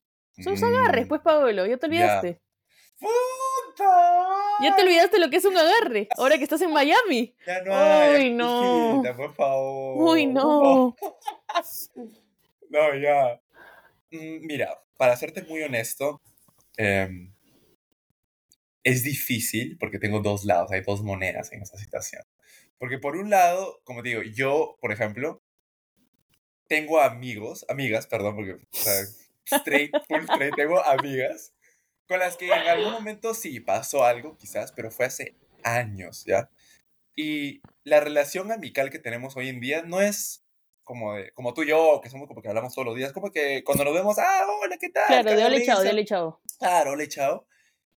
[0.63, 2.41] Agarres, Mm, pues, Paolo, ya te olvidaste.
[4.63, 7.35] Ya te olvidaste lo que es un agarre, ahora que estás en Miami.
[7.47, 8.95] Ya no hay, Uy, no.
[8.95, 10.15] hijita, por favor.
[10.15, 10.97] Uy, no.
[12.69, 13.41] No, ya.
[14.11, 16.21] Mm, Mira, para serte muy honesto,
[16.77, 17.33] em,
[18.83, 22.25] es difícil porque tengo dos lados, hay dos monedas en esa situación.
[22.79, 25.43] Porque por un lado, como te digo, yo, por ejemplo,
[26.69, 29.05] tengo amigos, amigas, perdón, porque, o sea,
[29.45, 31.55] straight, full straight, tengo amigas
[32.09, 36.51] con las que en algún momento sí pasó algo, quizás, pero fue hace años, ¿ya?
[37.17, 40.45] Y la relación amical que tenemos hoy en día no es
[40.85, 43.31] como, de- como tú y yo, que somos como que hablamos todos los días, como
[43.33, 45.07] que cuando nos vemos, ah, hola, ¿qué tal?
[45.07, 46.41] Claro, de ole chao, de ole chao.
[46.59, 47.47] Claro, hola, chao.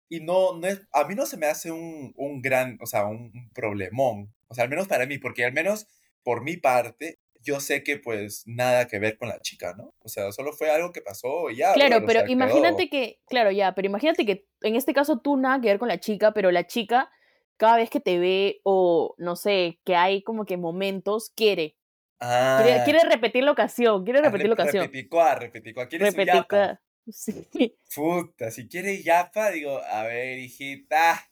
[0.09, 3.05] y no, no es, a mí no se me hace un, un gran, o sea,
[3.05, 5.85] un, un problemón, o sea, al menos para mí, porque al menos
[6.23, 9.93] por mi parte, yo sé que pues nada que ver con la chica, ¿no?
[9.99, 11.73] O sea, solo fue algo que pasó y ya.
[11.73, 13.01] Claro, o pero sea, imagínate quedó.
[13.03, 15.99] que, claro, ya, pero imagínate que en este caso tú nada que ver con la
[15.99, 17.09] chica, pero la chica
[17.57, 21.75] cada vez que te ve o no sé, que hay como que momentos, quiere.
[22.21, 24.83] Ah, Quiere, quiere repetir la ocasión, quiere ah, repetir la ocasión.
[24.85, 25.87] Repeticua, repeticua.
[25.87, 26.47] ¿Quieres su Repetir yapa?
[26.47, 27.47] cada- Sí.
[27.95, 31.29] Puta, si quieres yapa, digo, a ver, hijita.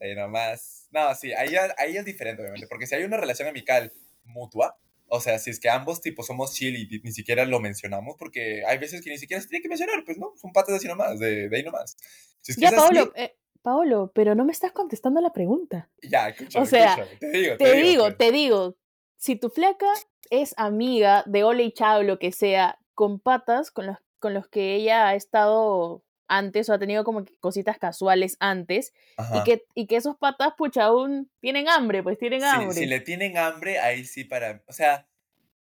[0.00, 0.88] Ahí nomás.
[0.90, 2.66] No, sí, ahí, ahí es diferente, obviamente.
[2.68, 3.92] Porque si hay una relación amical
[4.24, 4.76] mutua,
[5.14, 8.64] o sea, si es que ambos tipos somos chill y ni siquiera lo mencionamos, porque
[8.66, 11.18] hay veces que ni siquiera se tiene que mencionar, pues no, son patas así nomás,
[11.20, 11.96] de, de ahí nomás.
[12.40, 15.88] Si es que Ya, así, Paolo, eh, Paolo, pero no me estás contestando la pregunta.
[16.02, 18.18] ya, escúchame, o sea, escúchame, te digo, Te digo, pues.
[18.18, 18.76] te digo,
[19.16, 19.86] si tu flaca
[20.30, 24.48] es amiga de Ole y Chao, lo que sea, con patas con los, con los
[24.48, 28.92] que ella ha estado antes o ha tenido como cositas casuales antes,
[29.34, 32.74] y que, y que esos patas, pucha, aún tienen hambre, pues tienen hambre.
[32.74, 34.62] si le tienen hambre, ahí sí para...
[34.66, 35.06] O sea,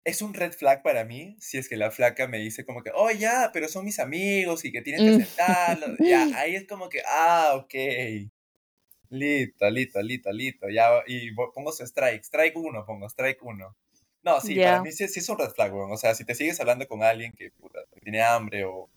[0.04, 2.90] es un red flag para mí si es que la flaca me dice como que,
[2.94, 5.96] oh, ya, pero son mis amigos y que tienes que aceptarlo.
[5.98, 7.74] Ya, ahí es como que, ah, ok.
[9.10, 10.68] Listo, listo, listo, listo.
[10.68, 12.22] Ya, y pongo su strike.
[12.22, 13.76] Strike uno, pongo, strike uno.
[14.22, 15.92] No, sí, para mí sí, sí es un red flag, weón.
[15.92, 18.90] O sea, si te sigues hablando con alguien que, puta, tiene hambre o...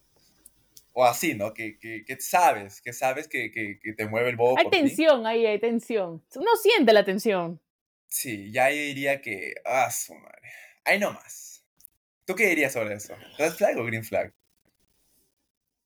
[0.99, 1.53] O así, ¿no?
[1.53, 4.79] Que, que, que sabes, que sabes que, que, te mueve el bobo Hay por ti.
[4.79, 6.25] tensión ahí, hay tensión.
[6.35, 7.61] Uno siente la tensión.
[8.07, 9.53] Sí, ya yo diría que.
[9.63, 10.49] Ah, su madre.
[10.83, 11.63] Ahí nomás.
[12.25, 13.13] ¿Tú qué dirías sobre eso?
[13.37, 14.33] ¿Red flag o green flag?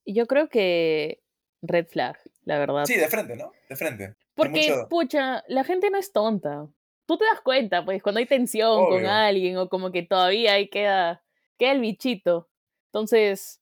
[0.06, 1.22] Yo creo que
[1.60, 2.86] red flag, la verdad.
[2.86, 3.52] Sí, de frente, ¿no?
[3.68, 4.14] De frente.
[4.34, 6.68] Porque, mucho- pucha, la gente no es tonta.
[7.04, 10.70] Tú te das cuenta, pues, cuando hay tensión con alguien o como que todavía ahí
[10.70, 11.22] queda,
[11.58, 12.48] queda el bichito.
[12.86, 13.61] Entonces,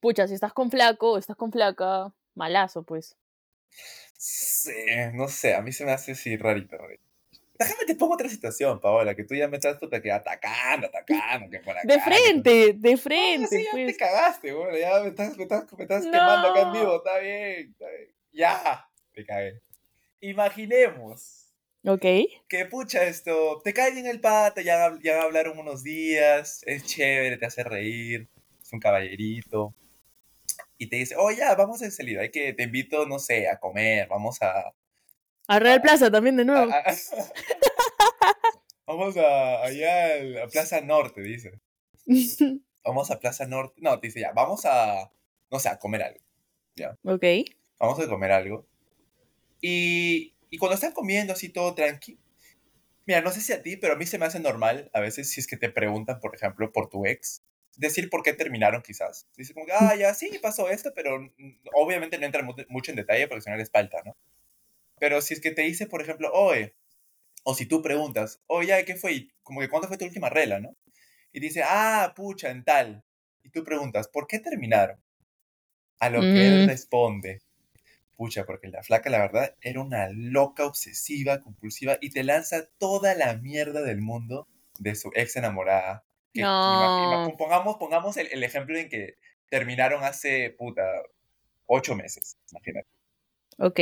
[0.00, 3.16] pucha, si estás con flaco o estás con flaca, malazo, pues.
[4.16, 4.72] Sí,
[5.14, 6.76] no sé, a mí se me hace así rarito.
[7.58, 11.50] Déjame te pongo otra situación, Paola, que tú ya me estás puta que atacando, atacando,
[11.50, 11.86] que por acá.
[11.86, 13.98] De frente, de No, frente, sí, ya te pues.
[13.98, 14.80] cagaste, güey.
[14.80, 16.72] Ya me estás, me estás, me estás quemando acá en No.
[16.72, 18.14] vivo, está bien, está bien.
[18.32, 19.60] Ya, te cagué.
[20.20, 21.52] Imaginemos
[21.86, 22.04] Ok.
[22.48, 27.36] que pucha esto, te cae bien el pata, ya, ya hablaron unos días, es chévere,
[27.38, 28.28] te hace reír,
[28.62, 29.74] es un caballerito.
[30.82, 33.58] Y te dice, oh ya, vamos a salir, hay que, te invito, no sé, a
[33.60, 34.72] comer, vamos a...
[35.46, 36.72] A Real Plaza también de nuevo.
[36.72, 36.94] a- a-
[38.86, 41.60] vamos a, allá al- a Plaza Norte, dice.
[42.82, 43.74] Vamos a Plaza Norte.
[43.82, 45.12] No, te dice ya, vamos a,
[45.50, 46.20] no sé, a comer algo.
[47.04, 47.24] ok.
[47.78, 48.66] Vamos a comer algo.
[49.60, 52.18] Y, y cuando están comiendo así todo tranqui,
[53.06, 55.30] mira, no sé si a ti, pero a mí se me hace normal a veces
[55.30, 57.39] si es que te preguntan, por ejemplo, por tu ex,
[57.80, 59.28] decir por qué terminaron quizás.
[59.36, 61.32] Dice como que, ah, ya sí, pasó esto, pero mm,
[61.74, 64.16] obviamente no entra mu- mucho en detalle porque si no les falta, ¿no?
[65.00, 66.74] Pero si es que te dice, por ejemplo, oye,
[67.44, 69.28] o si tú preguntas, oye, ¿qué fue?
[69.42, 70.76] Como que, ¿cuándo fue tu última regla, no?
[71.32, 73.04] Y dice, ah, pucha, en tal.
[73.44, 75.00] Y tú preguntas, ¿por qué terminaron?
[76.00, 76.66] A lo que él Mm.
[76.66, 77.42] responde,
[78.16, 83.14] pucha, porque la flaca, la verdad, era una loca, obsesiva, compulsiva y te lanza toda
[83.14, 86.04] la mierda del mundo de su ex enamorada.
[86.32, 87.34] Que No.
[87.38, 89.16] pongamos, pongamos el, el ejemplo en que
[89.48, 90.82] terminaron hace, puta,
[91.66, 92.88] ocho meses, imagínate.
[93.58, 93.80] Ok.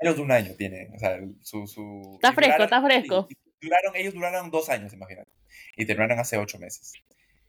[0.00, 1.66] Menos de un año tiene, o sea, su...
[1.66, 3.28] su Está fresco, duraron- está fresco.
[3.30, 5.30] y duraron, ellos duraron dos años, imagínate.
[5.76, 6.92] Y terminaron hace ocho meses.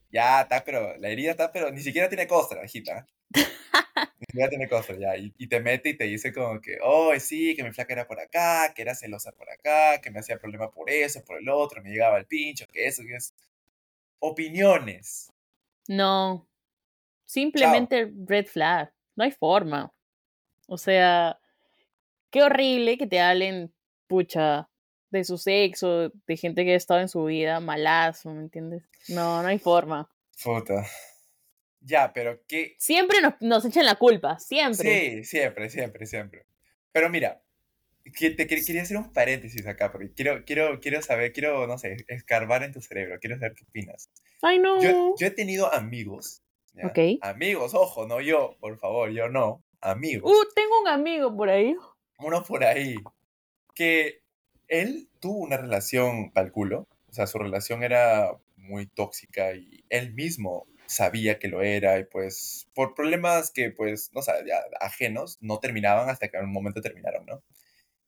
[0.09, 3.05] Ya está, pero la herida está, pero ni siquiera tiene costra, hijita.
[4.19, 5.15] Ni siquiera tiene costra, ya.
[5.17, 8.07] Y, y te mete y te dice como que, oh, sí, que mi flaca era
[8.07, 11.49] por acá, que era celosa por acá, que me hacía problema por eso, por el
[11.49, 13.33] otro, me llegaba al pincho, que eso, que eso.
[14.19, 15.31] Opiniones.
[15.87, 16.47] No.
[17.25, 18.91] Simplemente red flag.
[19.15, 19.93] No hay forma.
[20.67, 21.39] O sea,
[22.29, 23.73] qué horrible que te hablen,
[24.07, 24.69] pucha,
[25.09, 28.83] de su sexo, de gente que ha estado en su vida, malazo, ¿me entiendes?
[29.07, 30.09] No, no hay forma.
[30.43, 30.85] Puta.
[31.79, 35.23] Ya, pero qué, Siempre nos, nos echan la culpa, siempre.
[35.23, 36.45] Sí, siempre, siempre, siempre.
[36.91, 37.41] Pero mira,
[38.11, 41.77] que- te quer- quería hacer un paréntesis acá, porque quiero, quiero, quiero saber, quiero, no
[41.77, 44.09] sé, escarbar en tu cerebro, quiero saber qué opinas.
[44.41, 44.81] Ay, no.
[44.81, 46.41] Yo, yo he tenido amigos,
[46.73, 46.87] ¿ya?
[46.87, 46.99] Ok.
[47.21, 51.75] amigos, ojo, no yo, por favor, yo no, amigos, Uh, tengo un amigo por ahí.
[52.19, 52.95] uno por ahí,
[53.75, 54.21] que
[54.67, 60.67] él tuvo una relación, calculo, o sea, su relación era muy tóxica y él mismo
[60.87, 64.31] sabía que lo era y pues por problemas que pues, no sé,
[64.79, 67.43] ajenos, no terminaban hasta que en un momento terminaron, ¿no?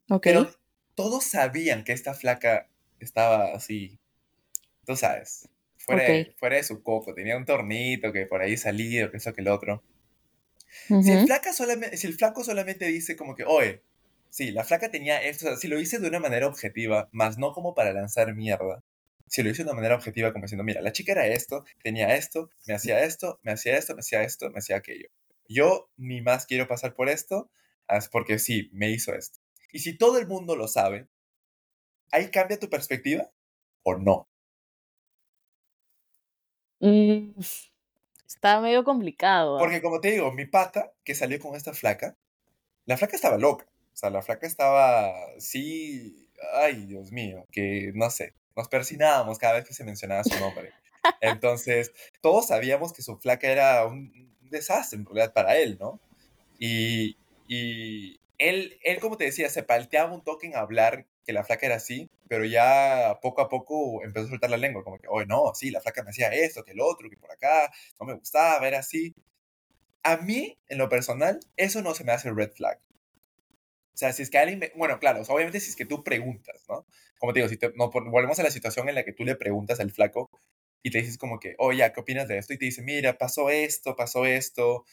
[0.10, 0.24] Ok.
[0.24, 0.52] Pero
[0.96, 2.68] todos sabían que esta flaca
[3.00, 4.00] estaba así,
[4.86, 6.38] tú sabes, fuera, de, Ok.
[6.38, 9.48] fuera de su coco, tenía un tornito que por ahí salía, que eso, que el
[9.48, 9.84] otro.
[10.88, 13.82] Si el, flaca solamente, si el flaco solamente dice como que, oye,
[14.30, 17.38] sí, la flaca tenía esto, o sea, si lo dice de una manera objetiva, más
[17.38, 18.84] no como para lanzar mierda,
[19.28, 22.16] si lo hice de una manera objetiva, como diciendo, mira, la chica era esto, tenía
[22.16, 25.10] esto, me hacía esto, me hacía esto, me hacía esto, me hacía aquello.
[25.48, 27.50] Yo ni más quiero pasar por esto,
[28.12, 29.40] porque sí, me hizo esto.
[29.72, 31.08] Y si todo el mundo lo sabe,
[32.12, 33.30] ¿ahí cambia tu perspectiva
[33.84, 34.28] o no?
[36.80, 37.40] Mm,
[38.26, 39.58] está medio complicado.
[39.58, 39.60] ¿ah?
[39.60, 42.18] Porque como te digo, mi pata que salió con esta flaca,
[42.86, 43.66] la flaca estaba loca.
[43.94, 49.56] O sea, la flaca estaba, sí, ay, Dios mío, que no sé, nos persinábamos cada
[49.56, 50.72] vez que se mencionaba su nombre.
[51.22, 56.00] Entonces, todos sabíamos que su flaca era un desastre en realidad para él, ¿no?
[56.58, 61.44] Y, y él, él, como te decía, se palteaba un toque en hablar que la
[61.44, 65.08] flaca era así, pero ya poco a poco empezó a soltar la lengua, como que,
[65.08, 68.08] oye, no, sí, la flaca me hacía esto, que el otro, que por acá, no
[68.08, 69.14] me gustaba, era así.
[70.04, 72.80] A mí, en lo personal, eso no se me hace red flag.
[73.94, 76.86] O sea, si es que alguien, bueno, claro, obviamente si es que tú preguntas, ¿no?
[77.20, 79.36] Como te digo, si te, no, volvemos a la situación en la que tú le
[79.36, 80.30] preguntas al flaco
[80.82, 82.54] y te dices como que, oye, ¿qué opinas de esto?
[82.54, 84.86] Y te dice, mira, pasó esto, pasó esto.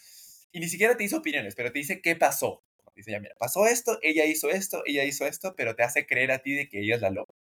[0.50, 2.65] Y ni siquiera te dice opiniones, pero te dice qué pasó.
[2.96, 6.32] Dice, ya, mira, pasó esto, ella hizo esto, ella hizo esto, pero te hace creer
[6.32, 7.34] a ti de que ella es la loca.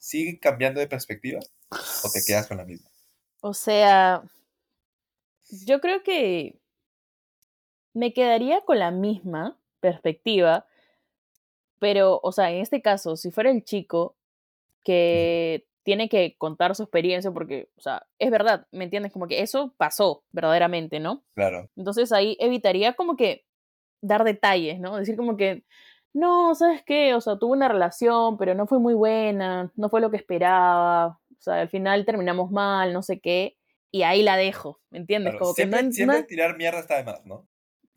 [0.00, 2.88] ¿Sigue cambiando de perspectiva o te quedas con la misma?
[3.42, 4.22] O sea,
[5.50, 6.58] yo creo que
[7.92, 10.66] me quedaría con la misma perspectiva,
[11.78, 14.16] pero, o sea, en este caso, si fuera el chico
[14.84, 19.12] que tiene que contar su experiencia, porque, o sea, es verdad, ¿me entiendes?
[19.12, 21.24] Como que eso pasó verdaderamente, ¿no?
[21.34, 21.68] Claro.
[21.76, 23.47] Entonces ahí evitaría como que
[24.00, 24.96] dar detalles, ¿no?
[24.96, 25.64] Decir como que,
[26.12, 27.14] no, ¿sabes qué?
[27.14, 31.06] O sea, tuve una relación, pero no fue muy buena, no fue lo que esperaba,
[31.08, 33.56] o sea, al final terminamos mal, no sé qué,
[33.90, 35.34] y ahí la dejo, ¿me entiendes?
[35.38, 37.48] como siempre, que no, siempre tirar mierda está de más, ¿no?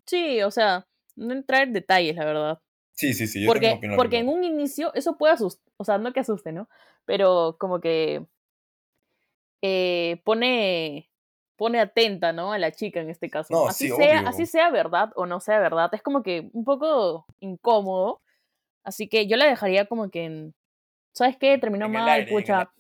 [0.06, 2.60] Sí, o sea, no entrar en detalles, la verdad.
[2.94, 3.42] Sí, sí, sí.
[3.42, 6.70] Yo porque porque en un inicio eso puede asustar, o sea, no que asuste, ¿no?
[7.06, 8.26] Pero como que
[9.62, 11.11] eh, pone
[11.56, 12.54] pone atenta, ¿no?
[12.54, 13.54] A la chica en este caso.
[13.54, 14.30] No, así, sí, sea, obvio.
[14.30, 18.22] así sea verdad o no sea verdad, es como que un poco incómodo.
[18.84, 20.56] Así que yo la dejaría como que en,
[21.14, 21.58] ¿sabes qué?
[21.60, 22.72] Terminó En mal, aire, en pucha,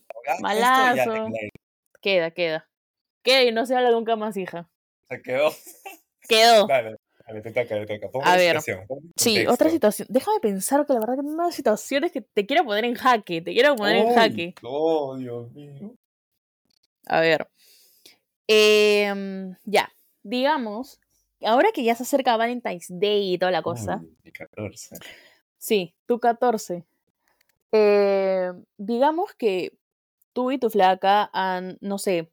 [0.41, 1.15] malazo.
[1.15, 1.33] en.
[2.01, 2.67] Queda, queda.
[3.23, 4.67] Queda y no se habla nunca más, hija.
[5.09, 5.51] Se quedó.
[6.27, 6.65] Quedó.
[6.67, 8.31] Dale, dale, te toca, te toca.
[8.33, 9.53] A ver, Sí, contexto.
[9.53, 10.07] otra situación.
[10.09, 12.95] Déjame pensar que la verdad que en una situación es que te quiero poner en
[12.95, 14.55] jaque, te quiero poner en Uy, jaque.
[14.63, 15.93] Oh, Dios mío.
[17.05, 17.47] A ver.
[18.47, 19.91] Em, ya,
[20.23, 20.99] digamos,
[21.43, 24.97] ahora que ya se acerca Valentine's Day y toda la cosa, Uy, mi 14.
[25.57, 26.85] sí, tu 14.
[27.71, 29.77] eh, digamos que
[30.33, 32.31] tú y tu flaca han, no sé,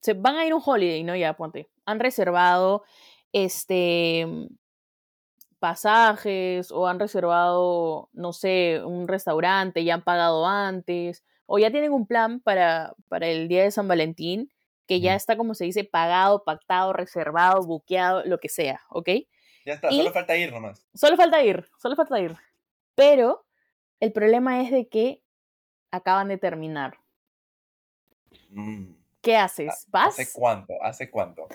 [0.00, 1.16] se van a ir a un holiday, ¿no?
[1.16, 1.68] Ya, ponte.
[1.86, 2.84] Han reservado
[3.32, 4.26] este
[5.58, 11.92] pasajes o han reservado, no sé, un restaurante, ya han pagado antes, o ya tienen
[11.92, 14.50] un plan para, para el día de San Valentín,
[14.86, 19.08] que ya está, como se dice, pagado, pactado, reservado, buqueado, lo que sea, ¿ok?
[19.66, 20.86] Ya está, Y- solo falta ir nomás.
[20.94, 22.36] Solo falta ir, solo falta ir.
[22.94, 23.46] Pero
[24.00, 25.22] el problema es de que
[25.90, 26.98] acaban de terminar.
[28.50, 28.92] Mm.
[29.22, 29.86] ¿Qué haces?
[29.88, 30.18] ¿Vas?
[30.18, 30.74] ¿Hace cuánto?
[30.82, 31.48] ¿Hace cuánto?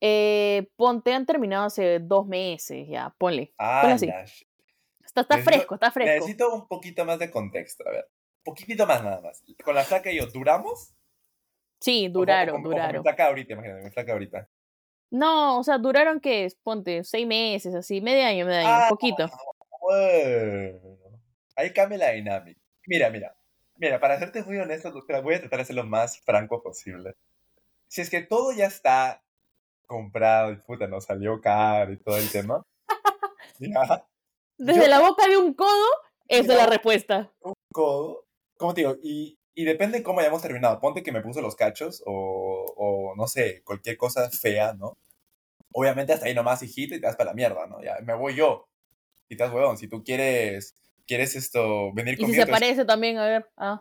[0.00, 3.52] Eh, ponte, han terminado hace dos meses ya, ponle.
[3.58, 4.06] Ah, Ponle así.
[4.06, 6.12] la Está, está Necesito- fresco, está fresco.
[6.14, 8.04] Necesito un poquito más de contexto, a ver.
[8.38, 9.42] Un poquitito más nada más.
[9.64, 10.94] Con la flaca y yo, ¿duramos?
[11.80, 12.96] Sí, duraron, con- o con duraron.
[12.98, 14.48] Mi flaca ahorita, imagínate, mi flaca ahorita.
[15.10, 19.28] No, o sea, duraron que, ponte, seis meses, así, medio año, medio año, Ah, poquito.
[19.80, 20.98] Bueno,
[21.56, 22.60] ahí cambia la dinámica.
[22.86, 23.34] Mira, mira,
[23.76, 27.14] mira, para serte muy honesto, la voy a tratar de ser lo más franco posible.
[27.88, 29.24] Si es que todo ya está
[29.86, 32.62] comprado y puta, nos salió caro y todo el tema,
[33.58, 34.06] ya,
[34.58, 35.86] Desde yo- la boca de un codo,
[36.28, 37.32] esa es la respuesta.
[37.40, 40.80] un codo, como te digo, y, y depende cómo hayamos terminado.
[40.80, 44.96] Ponte que me puso los cachos o, o no sé, cualquier cosa fea, ¿no?
[45.72, 47.82] Obviamente hasta ahí nomás, hijito, y te das para la mierda, ¿no?
[47.82, 48.68] Ya, me voy yo.
[49.28, 52.60] Y te das huevón, si tú quieres, quieres esto, venir Y si conmigo, se entonces-
[52.68, 53.50] parece también, a ver.
[53.56, 53.80] Ah,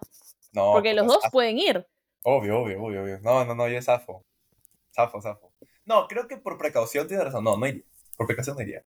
[0.52, 1.88] no, porque los puta, dos pueden ir.
[2.24, 3.20] Obvio, obvio, obvio, obvio.
[3.22, 4.24] No, no, no, yo zafo.
[4.94, 5.54] Zafo, zafo.
[5.86, 7.44] No, creo que por precaución tienes razón.
[7.44, 7.84] No, no iría.
[8.18, 8.84] Por precaución no iría.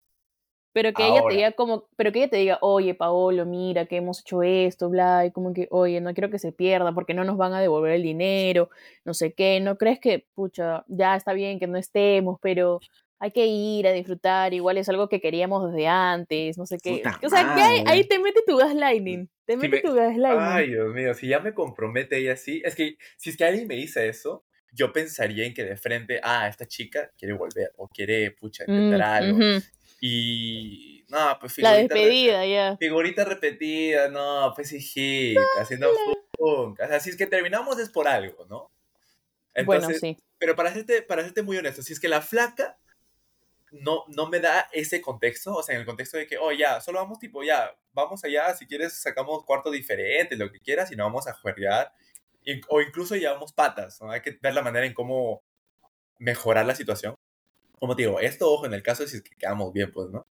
[0.71, 3.97] Pero que ella te diga como, pero que ella te diga, oye, Paolo, mira que
[3.97, 7.23] hemos hecho esto, bla, y como que, oye, no quiero que se pierda porque no
[7.23, 8.69] nos van a devolver el dinero,
[9.03, 12.79] no sé qué, ¿no crees que, pucha, ya está bien que no estemos, pero
[13.17, 16.97] hay que ir a disfrutar, igual es algo que queríamos desde antes, no sé qué.
[17.03, 19.93] Puta O sea, que ahí, ahí te mete tu gaslighting, te Si mete me- tu
[19.95, 20.39] gaslighting.
[20.39, 23.67] Ay, Dios mío, si ya me compromete ella así, es que si es que alguien
[23.67, 27.87] me dice eso, yo pensaría en que de frente, ah, esta chica quiere volver o
[27.87, 29.37] quiere, pucha, Mm, intentar algo.
[29.37, 29.63] ujú.
[29.99, 32.77] Y, no, pues La figurita despedida, ya.
[32.77, 35.91] Figurita repetida, no, pues hijita, haciendo
[36.37, 36.79] funk.
[36.79, 38.71] O sea, si es que terminamos es por algo, ¿no?
[39.65, 40.17] bueno, Entonces, sí.
[40.37, 42.77] pero para serte, para serte muy honesto, si es que la flaca
[43.71, 46.79] no, no me da ese contexto, o sea, en el contexto de que, oh, ya,
[46.81, 50.95] solo vamos tipo, ya, vamos allá, si quieres sacamos cuartos diferentes, lo que quieras, y
[50.95, 51.91] no vamos a juerguear,
[52.43, 54.11] y- o incluso llevamos patas, ¿no?
[54.11, 55.43] Hay que ver la manera en cómo
[56.17, 57.15] mejorar la situación.
[57.79, 60.09] Como te digo, esto, ojo, en el caso de si es que quedamos bien, pues,
[60.09, 60.27] ¿no?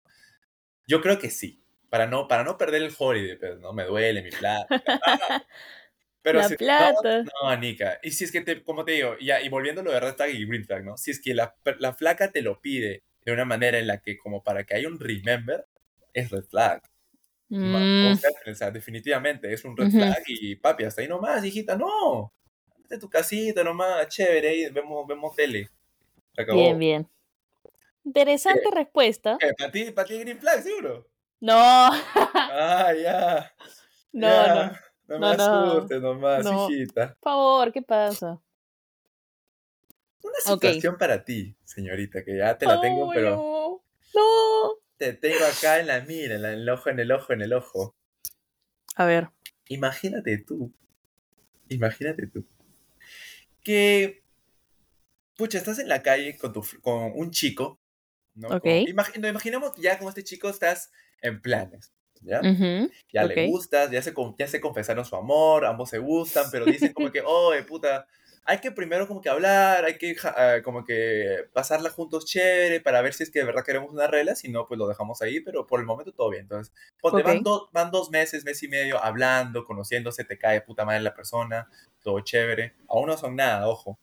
[0.87, 3.73] Yo creo que sí, para no, para no perder el holiday, pues, ¿no?
[3.73, 4.67] Me duele mi plata.
[6.23, 7.23] Pero La si- no, plata.
[7.23, 7.99] no, Anika.
[8.03, 10.15] Y si es que, te, como te digo, ya, y volviendo a lo de Red
[10.17, 10.97] Flag y Green Flag, ¿no?
[10.97, 14.17] Si es que la, la flaca te lo pide de una manera en la que,
[14.19, 15.67] como para que haya un remember,
[16.15, 16.83] es Red Flag.
[17.51, 17.75] Mm,
[18.07, 19.99] o sea, o sea, definitivamente es un Red Ujú.
[19.99, 22.33] Flag y papi, hasta ahí nomás, hijita, no.
[22.91, 25.69] A tu casita nomás, chévere, ahí vemos, vemos tele.
[26.35, 26.63] Se acabó.
[26.63, 27.09] bien, bien.
[28.05, 29.39] Interesante respuesta.
[29.59, 31.09] ¿Para ti, para ti Green Flag, seguro?
[31.41, 33.55] No, Ah, ya.
[34.13, 34.55] no, ya.
[34.55, 34.85] no.
[35.07, 35.43] No No, me no.
[35.45, 36.71] asustes nomás, No.
[36.71, 37.09] hijita.
[37.21, 38.41] Por favor, ¿qué pasa?
[40.23, 43.85] Una situación para ti, señorita, que ya te la tengo, pero no.
[44.15, 44.79] No.
[44.97, 47.95] te tengo acá en la mira, en, el ojo, en el ojo, en el ojo.
[48.97, 49.29] A ver.
[49.69, 50.73] Imagínate tú,
[51.69, 52.47] imagínate tú,
[53.63, 54.23] que,
[55.37, 57.79] pucha, estás en la calle con, tu, con un chico,
[58.35, 58.53] ¿no?
[58.53, 58.61] Ok.
[58.61, 60.91] Con- imagi- no, imaginemos que ya con este chico estás
[61.23, 62.51] en planes, ¿ya?
[63.13, 66.93] Ya le gustas, ya se, ya se confesaron su amor, ambos se gustan, pero dicen
[66.93, 68.07] como que, oye, puta,
[68.45, 73.01] hay que primero como que hablar, hay que ah, como que pasarla juntos chévere para
[73.03, 75.41] ver si es que de verdad queremos una regla, si no, pues lo dejamos ahí,
[75.41, 76.43] pero por el momento todo bien.
[76.43, 80.85] Entonces, ponte, van, do- van dos meses, mes y medio hablando, conociéndose, te cae puta
[80.85, 81.69] madre la persona,
[82.03, 82.75] todo chévere.
[82.89, 83.99] Aún no son nada, ojo.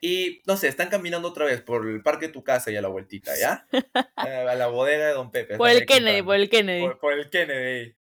[0.00, 2.82] Y, no sé, están caminando otra vez por el parque de tu casa y a
[2.82, 3.66] la vueltita, ¿ya?
[4.26, 5.56] Eh, a la bodega de Don Pepe.
[5.56, 6.82] Por el Kennedy, por el Kennedy.
[6.82, 7.96] por, por el Kennedy.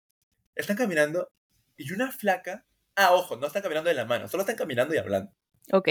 [0.55, 1.31] Están caminando
[1.77, 2.65] y una flaca.
[2.95, 5.31] Ah, ojo, no están caminando de la mano, solo están caminando y hablando.
[5.71, 5.87] Ok.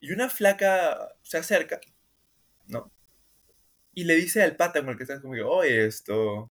[0.00, 1.80] Y una flaca se acerca,
[2.66, 2.92] ¿no?
[3.94, 6.52] Y le dice al pata con el que estás como que, oye, esto.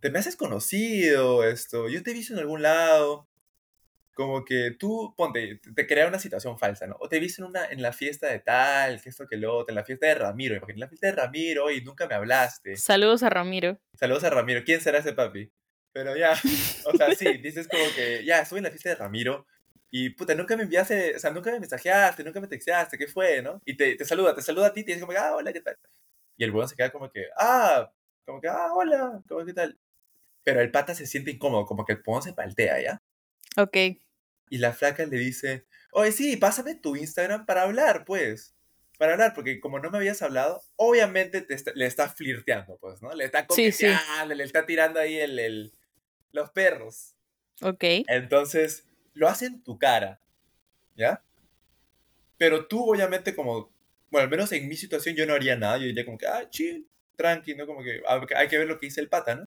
[0.00, 1.88] Te me haces conocido, esto.
[1.88, 3.29] Yo te he visto en algún lado.
[4.20, 6.94] Como que tú, ponte, te, crea una situación falsa, ¿no?
[7.00, 9.56] O te he visto en, una, en la fiesta de tal, que esto, que lo
[9.56, 10.60] otro, en la fiesta de Ramiro.
[10.60, 12.76] Porque en la fiesta de Ramiro, y nunca me hablaste.
[12.76, 13.80] Saludos a Ramiro.
[13.94, 14.60] Saludos a Ramiro.
[14.62, 15.50] ¿Quién será ese papi?
[15.94, 16.32] Pero ya,
[16.84, 19.46] o sea, sí, dices como que, ya, estuve en la fiesta de Ramiro
[19.90, 23.40] y, puta, nunca me enviaste, o sea, nunca me mensajeaste, nunca me texteaste, ¿qué fue,
[23.40, 23.62] no?
[23.64, 25.62] Y te, te saluda, te saluda a ti, te dice como que, ah, hola, ¿qué
[25.62, 25.78] tal?
[26.36, 27.90] Y el weón se queda como que, ah,
[28.26, 29.78] como que, ah, hola, como qué tal.
[30.44, 33.02] Pero el pata se siente incómodo, como que el weón se paltea, ¿ya?
[33.56, 33.76] Ok.
[34.50, 38.54] Y la flaca le dice, oye, sí, pásame tu Instagram para hablar, pues.
[38.98, 43.00] Para hablar, porque como no me habías hablado, obviamente te está- le está flirteando, pues,
[43.00, 43.14] ¿no?
[43.14, 43.86] Le está Sí, sí.
[43.86, 45.72] coqueteando, le está tirando ahí el, el-
[46.32, 47.14] los perros.
[47.62, 47.82] Ok.
[48.08, 48.84] Entonces,
[49.14, 50.20] lo hace en tu cara,
[50.96, 51.22] ¿ya?
[52.36, 53.72] Pero tú, obviamente, como,
[54.10, 56.48] bueno, al menos en mi situación yo no haría nada, yo diría como que, ah,
[56.50, 56.86] chill,
[57.16, 57.66] tranqui, ¿no?
[57.66, 58.02] Como que
[58.36, 59.44] hay que ver lo que dice el pata, ¿no?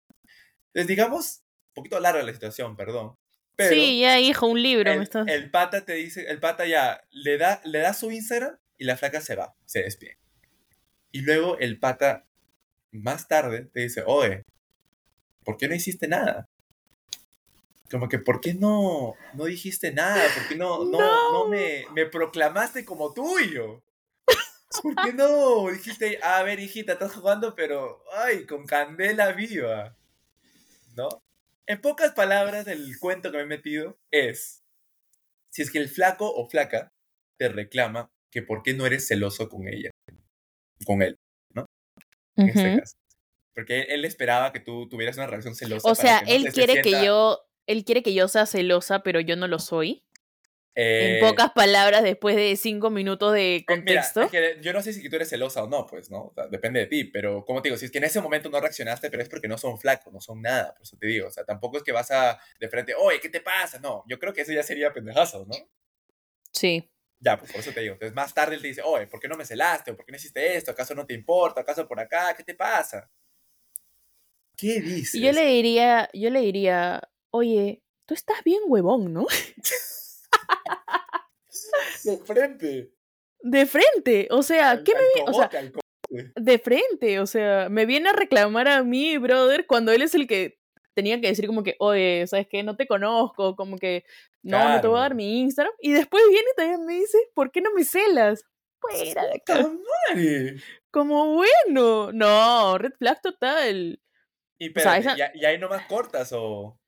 [0.68, 3.16] Entonces, digamos, un poquito larga la situación, perdón.
[3.60, 4.90] Pero, sí, ya, hijo, un libro.
[4.90, 5.28] me el, estás...
[5.28, 8.96] el pata te dice, el pata ya le da, le da su Instagram y la
[8.96, 10.16] flaca se va, se despide.
[11.12, 12.26] Y luego el pata,
[12.90, 14.44] más tarde, te dice, oye,
[15.44, 16.48] ¿por qué no hiciste nada?
[17.90, 20.22] Como que, ¿por qué no, no dijiste nada?
[20.34, 21.32] ¿Por qué no, no, no.
[21.32, 21.48] No.
[21.48, 23.82] me, me proclamaste como tuyo?
[24.82, 25.68] ¿Por qué no?
[25.70, 29.94] Dijiste, a ver, hijita, estás jugando, pero, ay, con candela viva.
[30.96, 31.08] ¿No?
[31.70, 34.64] En pocas palabras, el cuento que me he metido es,
[35.52, 36.90] si es que el flaco o flaca
[37.38, 39.90] te reclama que por qué no eres celoso con ella,
[40.85, 41.16] con él,
[42.37, 42.94] en este caso.
[43.54, 45.88] Porque él esperaba que tú tuvieras una reacción celosa.
[45.88, 47.40] O sea, no él se- quiere que yo...
[47.68, 50.02] Él quiere que yo sea celosa, pero yo no lo soy.
[50.74, 54.22] Eh, En pocas palabras, después de cinco minutos de eh, mira, contexto.
[54.22, 56.26] es que yo no sé si tú eres celosa o no, pues, ¿no?
[56.26, 58.49] O sea, depende de ti, pero como te digo, si es que en ese momento
[58.49, 61.28] no reaccionaste, pero es porque no son flacos, no son nada, por eso te digo,
[61.28, 63.78] o sea, tampoco es que vas a de frente, oye, ¿qué te pasa?
[63.80, 65.55] No, yo creo que eso ya sería pendejazo, ¿no?
[66.53, 66.88] Sí.
[67.20, 67.92] Ya, pues por eso te digo.
[67.94, 69.90] Entonces, más tarde él te dice, oye, ¿por qué no me celaste?
[69.90, 70.70] ¿O por qué no hiciste esto?
[70.70, 71.61] ¿Acaso no te importa?
[71.61, 72.34] ¿Acaso por acá?
[72.34, 73.11] ¿Qué te pasa?
[74.57, 75.14] ¿Qué dices?
[75.16, 79.26] Y yo le diría, yo le diría, oye, tú estás bien huevón, ¿no?
[82.05, 82.93] De frente.
[83.43, 84.28] De frente.
[84.31, 86.33] O sea, Al- ¿qué me al vi- O sea, cogote, al cogote.
[86.37, 87.20] de frente.
[87.20, 90.59] O sea, me viene a reclamar a mí, brother, cuando él es el que
[90.95, 92.62] tenía que decir como que, oye, ¿sabes qué?
[92.62, 94.05] No te conozco, como que
[94.43, 95.72] No, no te voy a dar mi Instagram.
[95.81, 98.45] Y después viene y también me dice, ¿por qué no me celas?
[98.81, 100.61] Fuera de.
[100.91, 102.12] Como bueno.
[102.12, 104.01] No, red flag total.
[104.59, 106.78] Y, O sea, espérate, esa- ¿y, ahí nomás cortas o...?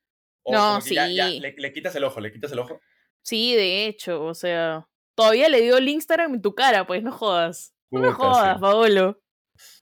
[0.45, 1.39] o No, ya- ya sí.
[1.39, 2.79] le, le quitas el ojo, le quitas el ojo.
[3.23, 7.11] Sí, de hecho, o sea, todavía le dio el Instagram en tu cara, pues no
[7.11, 7.73] jodas.
[7.89, 8.61] No me jodas, sí.
[8.61, 9.19] Paolo.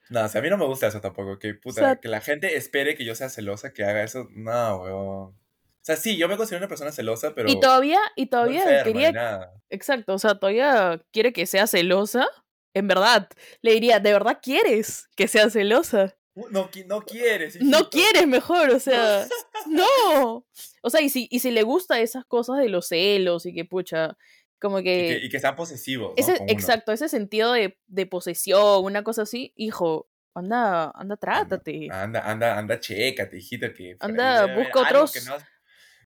[0.10, 1.40] No, o sea, a mí no me gusta eso tampoco.
[1.40, 4.28] Que, puta, sea- que la gente espere que yo sea celosa, que haga eso.
[4.32, 4.98] No, weón.
[5.02, 8.62] O sea, sí, yo me considero una persona celosa, pero y todavía, y no todavía
[8.62, 9.54] enferma ni quería, nada.
[9.70, 12.28] exacto, o sea, todavía quiere que sea celosa.
[12.76, 13.28] En verdad,
[13.62, 16.16] le diría, ¿de verdad quieres que sea celosa?
[16.42, 17.56] Uh, No, no quieres.
[17.62, 17.90] No hijito.
[17.90, 19.28] quieres mejor, o sea,
[19.68, 20.46] no.
[20.82, 23.66] O sea, y si, y si le gusta esas cosas de los celos y que,
[23.66, 24.18] pucha,
[24.60, 25.26] como Y que, que...
[25.26, 26.16] y que sean posesivos, ¿no?
[26.18, 26.46] Ese, uno.
[26.52, 31.88] exacto, ese sentido de, de posesión, una cosa así, hijo, anda, anda, trátate.
[31.92, 35.44] Anda, anda, anda, chécate, hijito, que Anda, busca otros- Que no, has,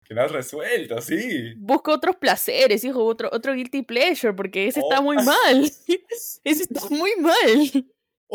[0.03, 1.53] que no has resuelto, sí.
[1.57, 5.03] Busca otros placeres, hijo, otro, otro guilty pleasure, porque ese está Oh.
[5.03, 5.71] muy mal.
[6.43, 7.85] ese está muy mal.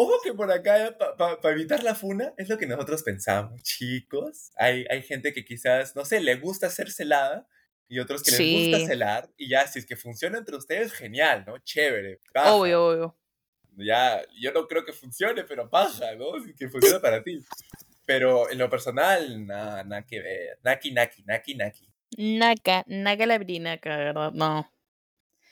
[0.03, 4.51] Ojo que por acá, para evitar la funa, es lo que nosotros pensamos, chicos.
[4.57, 7.47] Hay, hay gente que quizás, no sé, le gusta ser celada
[7.87, 8.71] y otros que les Sí.
[8.71, 9.29] gusta celar.
[9.37, 11.59] Y ya, si es que funciona entre ustedes, genial, ¿no?
[11.59, 12.19] Chévere.
[12.33, 12.55] paja.
[12.55, 13.19] Obvio, obvio.
[13.77, 16.41] Ya, yo no creo que funcione, pero paja, ¿no?
[16.43, 17.45] Si que funciona para ti.
[18.07, 20.59] Pero en lo personal, nada, nada que ver.
[20.63, 21.89] Naki, naki, naki, naki.
[22.17, 24.33] Naca, naca la brinaca, ¿verdad?
[24.33, 24.67] No.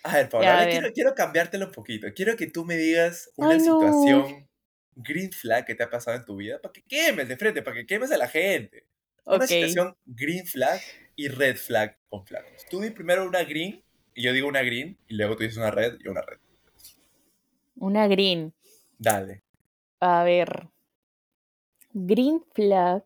[0.09, 0.71] A ver, Paula, Ya, a ver.
[0.71, 2.07] quiero, quiero cambiártelo un poquito.
[2.15, 3.79] Quiero que tú me digas una Ay, no.
[3.81, 4.49] situación
[4.97, 7.77] green flag que te ha pasado en tu vida para que quemes de frente, para
[7.77, 8.87] que quemes a la gente.
[9.25, 10.81] Una situación green flag
[11.15, 12.65] y red flag con flacos.
[12.71, 13.85] Tú di primero una green
[14.15, 16.39] y yo digo una green y luego tú dices una red y una red.
[17.77, 18.55] Una green.
[18.99, 19.43] Dale.
[20.01, 20.69] A ver.
[21.93, 23.05] Green flag.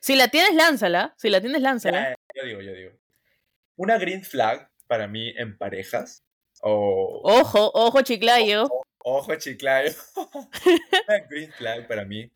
[0.00, 1.14] Si la tienes, lánzala.
[1.16, 2.10] Si la tienes, lánzala.
[2.10, 2.90] Ya, yo digo, yo digo.
[3.76, 6.22] Una green flag para mí en parejas
[6.66, 8.68] o Ojo, ojo, chiclayo.
[8.98, 9.92] Ojo, chiclayo.
[11.08, 12.30] Una green flag para mí.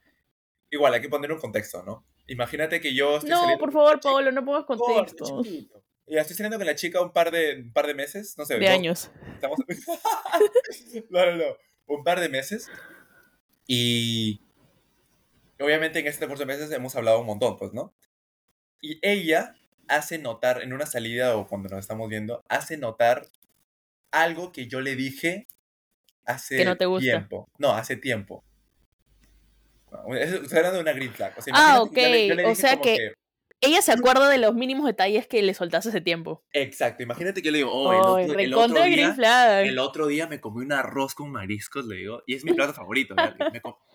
[0.71, 2.05] Igual, hay que poner un contexto, ¿no?
[2.27, 5.41] Imagínate que yo estoy No, saliendo por favor, Paolo, no pongas contexto.
[5.43, 8.45] Y ya estoy saliendo con la chica un par de, un par de meses, no
[8.45, 8.59] sé.
[8.59, 9.11] De no, años.
[9.33, 9.59] Estamos...
[11.09, 11.57] no, no, no.
[11.87, 12.71] Un par de meses.
[13.67, 14.43] Y
[15.59, 17.95] obviamente en este curso de meses hemos hablado un montón, pues, ¿no?
[18.83, 19.55] Y ella
[19.89, 23.27] hace notar, en una salida o cuando nos estamos viendo, hace notar
[24.11, 25.47] algo que yo le dije
[26.25, 27.03] hace Que no te gusta.
[27.05, 27.49] tiempo.
[27.59, 28.45] No, hace tiempo.
[29.91, 31.33] No, Estoy hablando de una green flag.
[31.39, 32.51] O sea, Ah, le- le ok.
[32.51, 33.13] O sea como que-
[33.61, 36.45] Ella se acuerda de los mínimos detalles que le soltaste hace tiempo.
[36.53, 37.99] Exacto, imagínate que yo le digo, oh, el
[38.29, 39.67] otro, el otro green día, flag.
[39.67, 42.73] el otro día me comí un arroz con mariscos, le digo, y es mi plato
[42.85, 43.17] favorito,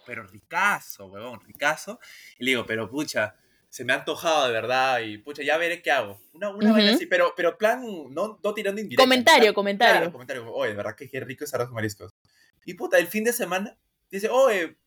[0.06, 1.98] pero ricazo, huevón, ricazo.
[2.40, 3.36] Y le digo, pero pucha,
[3.74, 6.22] se me ha antojado de verdad, y pucha, ya veré qué hago.
[6.34, 6.96] Una, una vaina Ujú.
[6.98, 9.02] así, pero, pero plan, no, no tirando indirecto.
[9.02, 9.96] Comentario, comentario.
[9.96, 12.14] Claro, comentario, oye, de verdad que qué rico ese arroz con mariscos.
[12.66, 13.76] Y puta, el fin de semana,
[14.12, 14.78] dice, oye,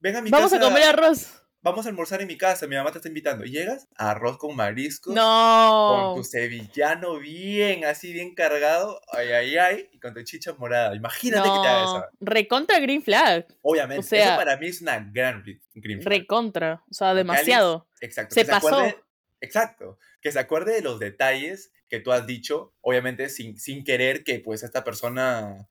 [0.00, 1.39] ven a mi Vamos casa, a comer arroz.
[1.62, 3.44] Vamos a almorzar en mi casa, mi mamá te está invitando.
[3.44, 5.14] Y llegas, arroz con mariscos.
[5.14, 6.14] Con No.
[6.16, 10.94] tu sevillano bien, así bien cargado, ay, ay, ay, y con tu chicha morada.
[10.96, 11.96] Imagínate que te haga No.
[11.98, 12.08] esa.
[12.20, 13.46] Recontra green flag.
[13.62, 15.42] Obviamente, O sea, eso para mí es una gran
[15.74, 16.12] green flag.
[16.12, 16.82] Recontra.
[16.90, 17.86] O sea, demasiado.
[18.00, 18.34] Exacto.
[18.34, 18.96] se acuerde- pasó.
[19.40, 19.98] exacto.
[20.22, 24.38] Que se acuerde de los detalles que tú has dicho, obviamente sin, sin querer que
[24.38, 25.66] pues esta persona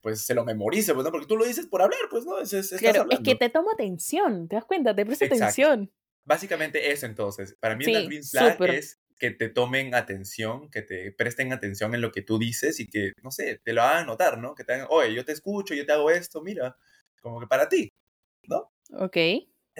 [0.00, 1.10] pues se lo memorice, pues, ¿no?
[1.12, 2.38] Porque tú lo dices por hablar, pues, ¿no?
[2.38, 4.48] Es, es- Claro, es que te toma atención.
[4.48, 4.94] ¿Te das cuenta?
[4.94, 5.44] Te presta Exacto.
[5.44, 5.92] atención.
[6.24, 7.56] Básicamente eso entonces.
[7.60, 12.00] Para mí Sí, green flag es que te tomen atención, que te presten atención en
[12.00, 14.54] lo que tú dices y que, no sé, te lo hagan notar, ¿no?
[14.54, 16.76] Que te hagan, oye, yo te escucho, yo te hago esto, mira,
[17.20, 17.90] como que para ti.
[18.92, 19.16] Ok.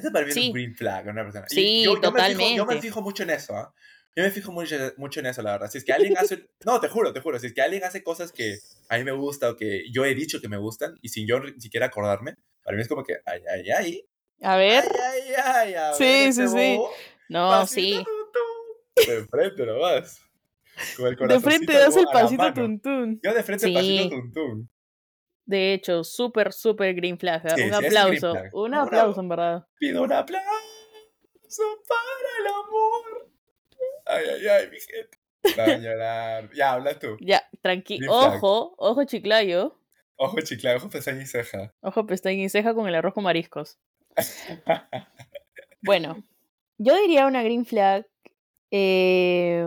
[0.00, 1.46] Eso para mí es un green flag, una persona.
[1.48, 2.80] Sí, yo, yo Me fijo, yo me totalmente.
[2.86, 3.72] fijo mucho en eso, ¿ah?
[4.16, 5.70] Yo me fijo mucho, mucho en eso, la verdad.
[5.70, 6.48] Si es que alguien hace...
[6.64, 7.38] No, te juro, te juro.
[7.38, 10.14] Si es que alguien hace cosas que a mí me gusta o que yo he
[10.16, 12.34] dicho que me gustan y sin yo ni siquiera acordarme,
[12.64, 14.04] para mí es como que, ay, ay, ay.
[14.42, 14.82] A ver.
[14.84, 15.74] Ay, ay, ay.
[15.74, 16.80] a Sí, ver, sí, ese sí.
[17.28, 18.04] No, Pasito,
[18.96, 19.06] sí.
[19.06, 20.20] De frente nomás.
[20.96, 23.20] Con el De frente das el pasito tuntún.
[23.22, 23.74] Yo de frente Sí.
[23.74, 24.68] pasito tum tum.
[25.50, 27.42] De hecho, súper, súper green flag.
[27.56, 28.32] Sí, un sí, aplauso.
[28.32, 28.54] flag.
[28.54, 29.66] Un aplauso, en verdad.
[29.78, 30.46] Pido un aplauso
[31.88, 33.30] para el amor.
[34.06, 35.18] Ay, ay, ay, mi gente.
[35.58, 36.50] Va a llorar.
[36.54, 37.16] Ya, habla tú.
[37.20, 38.06] Ya, tranquilo.
[38.06, 38.34] Green flag.
[38.36, 39.76] Ojo, ojo, chiclayo.
[40.16, 41.74] Ojo chicla, ojo pestaña y ceja.
[41.80, 43.78] Ojo, pestaña y ceja con el arroz con mariscos.
[45.82, 46.22] Bueno,
[46.78, 48.06] yo diría una green flag.
[48.70, 49.66] eh,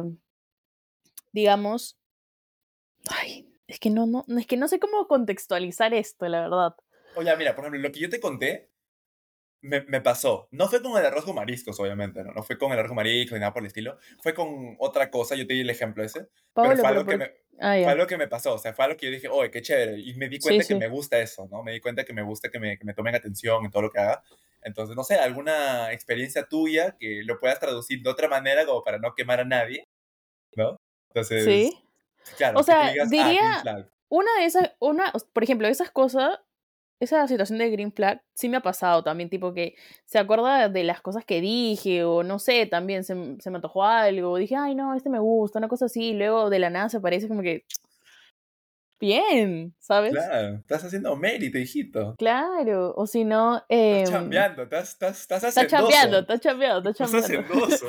[1.34, 1.98] digamos.
[3.10, 6.76] Ay, es que no, no, es que no sé cómo contextualizar esto, la verdad.
[7.16, 8.70] Oye, mira, por ejemplo, lo que yo te conté,
[9.62, 10.48] me, me, pasó.
[10.52, 12.34] No fue con el arroz con mariscos, obviamente, ¿no?
[12.34, 13.98] No fue con el arroz con mariscos ni nada por el estilo.
[14.22, 16.28] Fue con otra cosa, yo te di el ejemplo ese.
[16.54, 17.26] pero fue algo, que me,
[17.60, 19.62] ah, fue algo que me pasó, o sea, fue algo que yo dije, oye, qué
[19.62, 20.00] chévere.
[20.00, 21.64] Y me di cuenta que me gusta eso, ¿no?
[21.64, 23.90] Me di cuenta que me gusta que me, que me tomen atención en todo lo
[23.90, 24.24] que haga.
[24.62, 29.00] Entonces, no sé, alguna experiencia tuya que lo puedas traducir de otra manera como para
[29.00, 29.88] no quemar a nadie,
[30.56, 30.78] ¿no?
[31.10, 31.84] Entonces, sí.
[32.38, 36.40] Claro, o sea, ah, diría, una de esas, una, por ejemplo, esas cosas
[37.04, 40.84] esa situación de green flag sí me ha pasado también, tipo que se acuerda de
[40.84, 44.76] las cosas que dije o no sé, también se, se me antojó algo, dije, ay
[44.76, 47.42] no, este me gusta, una cosa así, y luego de la nada se parece como
[47.42, 47.66] que...
[49.00, 50.14] Bien, ¿sabes?
[50.14, 52.16] Claro, estás haciendo mérito, hijito.
[52.18, 53.62] Claro, o si no...
[53.68, 57.66] Eh, estás chambeando, estás, estás, estás Estás chambeando, estás chambeando, estás chambeando.
[57.66, 57.84] Estás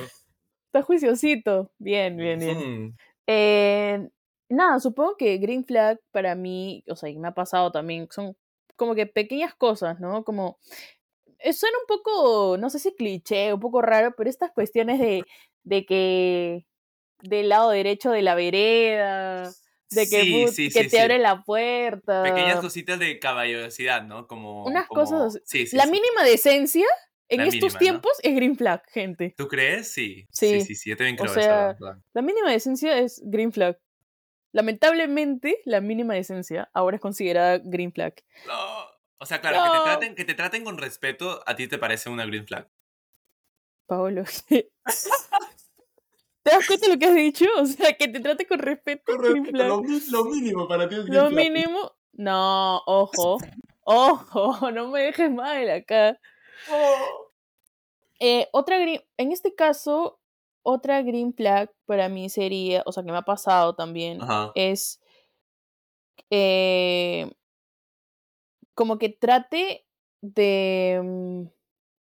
[0.66, 1.70] estás juiciosito.
[1.78, 2.96] Bien, bien, bien.
[3.28, 4.08] Eh,
[4.54, 8.36] nada, supongo que Green Flag para mí, o sea, y me ha pasado también, son
[8.76, 10.24] como que pequeñas cosas, ¿no?
[10.24, 10.58] Como,
[11.38, 15.24] eh, suena un poco, no sé si cliché, un poco raro, pero estas cuestiones de,
[15.62, 16.66] de que
[17.22, 19.52] del lado derecho de la vereda,
[19.90, 22.22] de que, que te abre la puerta.
[22.22, 24.26] Pequeñas cositas de caballerosidad, ¿no?
[24.26, 24.64] Como...
[24.64, 25.40] Unas cosas...
[25.72, 26.86] la mínima decencia
[27.28, 29.34] en estos tiempos es green flag, gente.
[29.36, 29.92] ¿Tú crees?
[29.92, 30.26] Sí.
[30.30, 31.76] Sí, sí, sí, yo también creo o sea,
[32.12, 33.78] La mínima decencia es green flag.
[34.54, 38.14] Lamentablemente, la mínima decencia ahora es considerada green flag.
[38.46, 38.54] No.
[39.18, 42.08] O sea, claro, que, te traten, que te traten con respeto, a ti te parece
[42.08, 42.68] una green flag.
[43.86, 44.70] Paolo, ¿te
[46.44, 47.46] das cuenta de lo que has dicho?
[47.58, 49.02] O sea, que te trate con respeto.
[49.16, 51.92] Con Lo, mínimo para ti es green Lo mínimo.
[52.12, 53.38] No, ojo.
[53.82, 56.20] Ojo, no me dejes mal acá.
[56.70, 57.32] Oh.
[58.20, 59.02] Eh, otra green.
[59.16, 60.20] En este caso,
[60.64, 64.18] otra green flag para mí sería, o sea, que me ha pasado también,
[64.54, 65.00] es
[66.30, 67.30] eh,
[68.74, 69.86] como que trate
[70.22, 71.42] de, mm,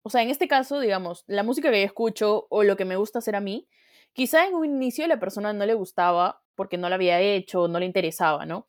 [0.04, 2.96] o sea, en este caso, digamos, la música que yo escucho o lo que me
[2.96, 3.68] gusta hacer a mí,
[4.14, 7.80] quizá en un inicio la persona no le gustaba porque no lo había hecho, no
[7.80, 8.68] le interesaba, ¿no?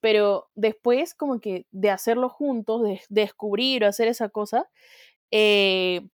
[0.00, 4.70] Pero después como que de hacerlo juntos, de, descubrir o hacer esa cosa,
[5.30, 6.08] eh,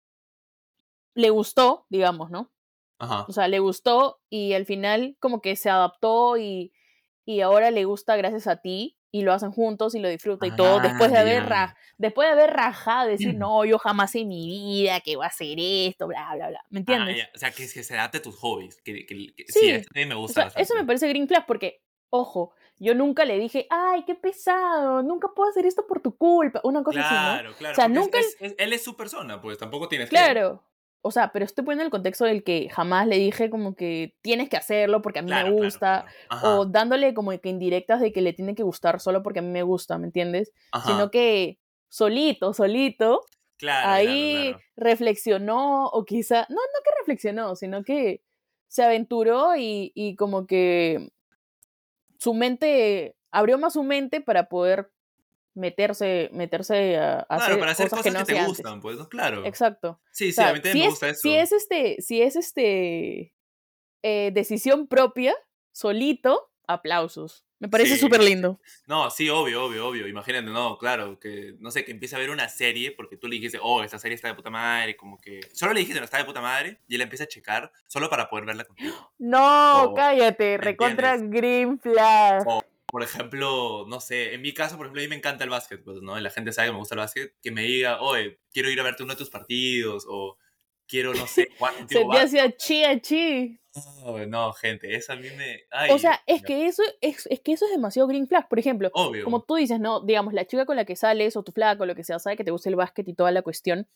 [1.15, 2.51] le gustó, digamos, ¿no?
[2.99, 6.73] O sea, le gustó y al final como que se adaptó y,
[7.25, 10.55] y ahora le gusta gracias a ti y lo hacen juntos y lo disfruta y
[10.55, 11.45] todo, después de haber
[11.97, 15.57] después de haber rajado, decir, no, yo jamás en mi vida que voy a hacer
[15.59, 17.29] esto, bla, bla, bla, ¿me ah, entiendes?
[17.35, 20.15] o sea, que, que se adapte a tus hobbies, que, que, sí, a mí me
[20.15, 20.53] gusta.
[20.57, 25.29] eso me parece green flag porque, ojo, yo nunca le dije, ay, qué pesado, nunca
[25.35, 27.21] puedo hacer esto por tu culpa, una cosa así, ¿no?
[27.21, 27.73] Claro, claro.
[27.73, 28.19] O sea, nunca...
[28.41, 30.63] él es su persona, pues tampoco tienes claro,
[31.01, 34.49] o sea, pero estoy poniendo el contexto del que jamás le dije como que tienes
[34.49, 36.07] que hacerlo porque a mí me gusta,
[36.43, 39.49] o dándole como que indirectas de que le tiene que gustar solo porque a mí
[39.49, 40.53] me gusta, ¿me entiendes?
[40.85, 43.21] Sino que solito, solito,
[43.67, 48.23] ahí reflexionó, o quizá, no, no que reflexionó, sino que
[48.67, 51.11] se aventuró y, y como que
[52.19, 54.91] su mente, abrió más su mente para poder
[55.59, 59.45] meterse, meterse a, hacer, para hacer cosas, que, no te gustan, pues, claro.
[59.45, 60.01] Exacto.
[60.11, 61.21] Sí, sí, a mí también me gusta eso.
[61.21, 63.35] Si es este, si es este
[64.03, 65.35] eh, decisión propia,
[65.73, 67.45] solito, aplausos.
[67.61, 68.61] Me parece súper lindo.
[68.87, 70.07] No, sí, obvio, obvio, obvio.
[70.07, 73.35] Imagínate, no, claro, que, no sé, que empiece a ver una serie porque tú le
[73.35, 75.41] dijiste, oh, esta serie está de puta madre, como que...
[75.53, 78.31] Solo le dijiste, no, está de puta madre, y él empieza a checar solo para
[78.31, 79.13] poder verla contigo.
[79.19, 82.45] No, cállate, recontra Green Flag
[82.91, 85.83] por ejemplo, no sé, en mi caso, por ejemplo, a mí me encanta el básquet,
[85.85, 86.19] pues, ¿no?
[86.19, 88.83] La gente sabe que me gusta el básquet, que me diga, oye, quiero ir a
[88.83, 90.39] verte uno de tus partidos, o
[90.87, 93.61] quiero, no sé, cuánto Se te hacía chi a chi.
[94.03, 95.65] No, no, gente, eso a mí me...
[95.93, 98.49] o sea, es que, eso, es, es, que eso es demasiado green flag.
[98.49, 100.01] Por ejemplo, como tú dices, ¿no?
[100.01, 102.45] Digamos, la chica con la que sales, o tu flaco, lo que sea, sabe que
[102.45, 103.87] te gusta el básquet y toda la cuestión,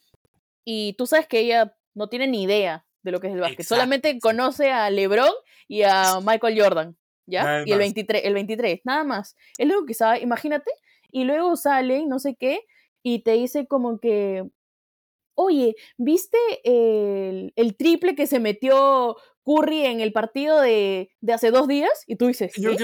[0.64, 3.66] y tú sabes que ella no tiene ni idea de lo que es el básquet.
[3.66, 5.32] Solamente conoce a LeBron
[5.66, 6.96] y a Michael Jordan.
[7.26, 7.62] ¿Ya?
[7.64, 9.36] y el 23, el 23, nada más.
[9.58, 10.70] Es lo que sabe, imagínate,
[11.10, 12.60] y luego sale, no sé qué,
[13.02, 14.44] y te dice como que,
[15.34, 21.50] oye, ¿viste el, el triple que se metió Curry en el partido de, de hace
[21.50, 22.04] dos días?
[22.06, 22.76] Y tú dices, ¿qué?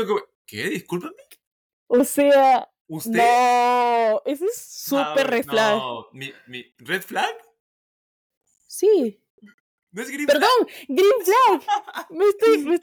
[0.47, 0.69] ¿Qué?
[0.71, 1.15] Discúlpame.
[1.89, 3.13] O sea, ¿Usted?
[3.13, 5.77] no, ese es súper red flag.
[5.77, 7.35] No, ¿Mi, ¿Mi red flag?
[8.67, 9.21] Sí.
[9.91, 10.49] No es Green Perdón,
[10.87, 12.09] Green Flag.
[12.11, 12.59] Me estoy.
[12.59, 12.79] Me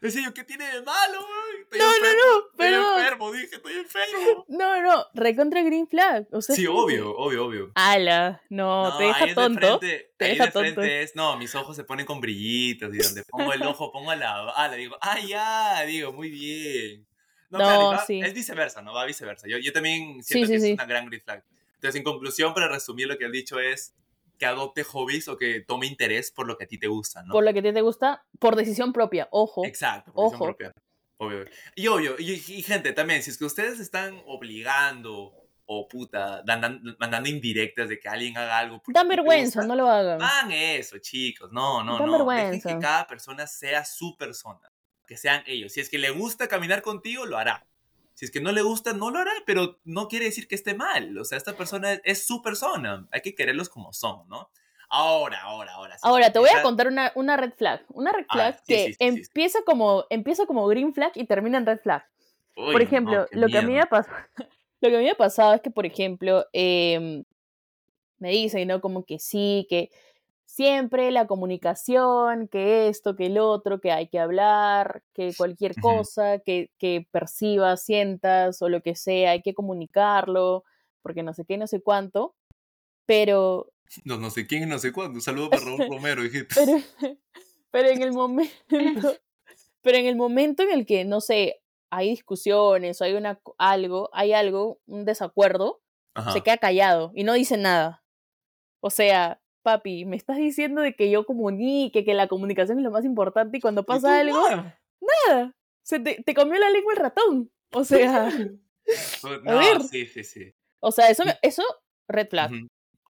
[0.00, 1.80] Decía yo, ¿qué tiene de malo, güey?
[1.80, 2.80] No, no, no, pero.
[2.80, 4.44] Estoy enfermo, dije, estoy enfermo.
[4.48, 6.26] No, no, recontra Green Flag.
[6.30, 7.72] O sea, sí, obvio, obvio, obvio.
[7.74, 9.80] Ala, no, te deja tonto.
[9.80, 10.82] te deja tonto.
[10.82, 14.50] Es, no, mis ojos se ponen con brillitos y donde pongo el ojo, pongo la
[14.50, 17.06] ala, digo, ah, ya, digo, muy bien.
[17.50, 18.20] No, claro, sí.
[18.20, 18.92] es viceversa, ¿no?
[18.92, 19.48] Va viceversa.
[19.48, 21.44] Yo, yo también siento que es una gran Green Flag.
[21.74, 23.94] Entonces, en conclusión, para resumir, lo que has dicho es
[24.38, 27.32] que adopte hobbies o que tome interés por lo que a ti te gusta, ¿no?
[27.32, 29.64] Por lo que a ti te gusta, por decisión propia, ojo.
[29.64, 30.56] Exacto, por decisión Ojo.
[30.56, 30.72] propia.
[31.16, 31.44] Obvio.
[31.76, 35.32] Y obvio, y, y gente, también, si es que ustedes están obligando
[35.66, 38.82] o puta, dan- dan- mandando indirectas de que alguien haga algo.
[38.88, 40.20] Dan vergüenza, gusta, no lo hagan.
[40.20, 41.50] Hagan eso, chicos.
[41.52, 42.12] No, no, Dan no.
[42.12, 42.68] Dejen vergüenza.
[42.74, 44.70] que cada persona sea su persona.
[45.06, 45.72] Que sean ellos.
[45.72, 47.64] Si es que le gusta caminar contigo, lo hará.
[48.14, 50.74] Si es que no le gusta, no lo hará, pero no quiere decir que esté
[50.74, 51.18] mal.
[51.18, 53.08] O sea, esta persona es, su persona.
[53.10, 54.50] Hay que quererlos como son, ¿no?
[54.88, 55.96] Ahora, ahora, ahora.
[56.02, 57.84] Ahora, te voy a contar una, una red flag.
[57.88, 61.58] Una red A flag sí, que sí, empieza, Como, empieza como green flag y termina
[61.58, 62.04] en red flag.
[62.56, 64.16] Uy, Por ejemplo, lo, que a mí me pasado,
[64.80, 67.24] lo que a mí me ha pasado es que, por ejemplo, em,
[68.18, 68.80] me dicen, ¿no?
[68.80, 69.90] Como que sí, que
[70.44, 76.38] siempre la comunicación, que esto, que el otro, que hay que hablar, que cualquier cosa
[76.38, 80.64] que, que percibas, sientas o lo que sea, hay que comunicarlo,
[81.02, 82.34] porque no sé qué, no sé cuánto.
[83.06, 83.72] Pero
[84.04, 85.14] No, no sé quién no sé cuándo.
[85.16, 86.54] Un saludo para Raúl Romero, dijiste.
[86.54, 87.14] pero,
[87.70, 88.52] pero en el momento,
[89.82, 94.08] pero en el momento en el que, no sé, hay discusiones o hay una, algo,
[94.12, 95.80] hay algo, un desacuerdo,
[96.14, 96.32] Ajá.
[96.32, 98.02] se queda callado y no dice nada.
[98.80, 102.90] O sea, papi, me estás diciendo de que yo comunique, que la comunicación es lo
[102.92, 104.74] más importante y cuando ¿Y pasa algo, man?
[105.28, 105.52] nada.
[105.82, 107.50] Se te, te comió la lengua el ratón.
[107.72, 108.28] O sea,
[109.42, 109.82] No, ver.
[109.82, 110.54] sí, sí, sí.
[110.80, 111.62] o sea, eso, me- eso,
[112.08, 112.52] red flag.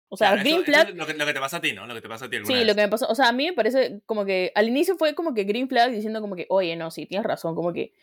[0.10, 1.62] O sea, Claro, eso- green eso flag es lo, que, lo que te pasa a
[1.62, 1.88] ti, ¿no?
[1.88, 2.68] Lo que te pasa a ti Sí, vez.
[2.68, 5.16] lo que me pasó, o sea, a mí me parece como que al inicio fue
[5.16, 7.94] como que green flag diciendo como que, oye, no, sí, tienes razón, como que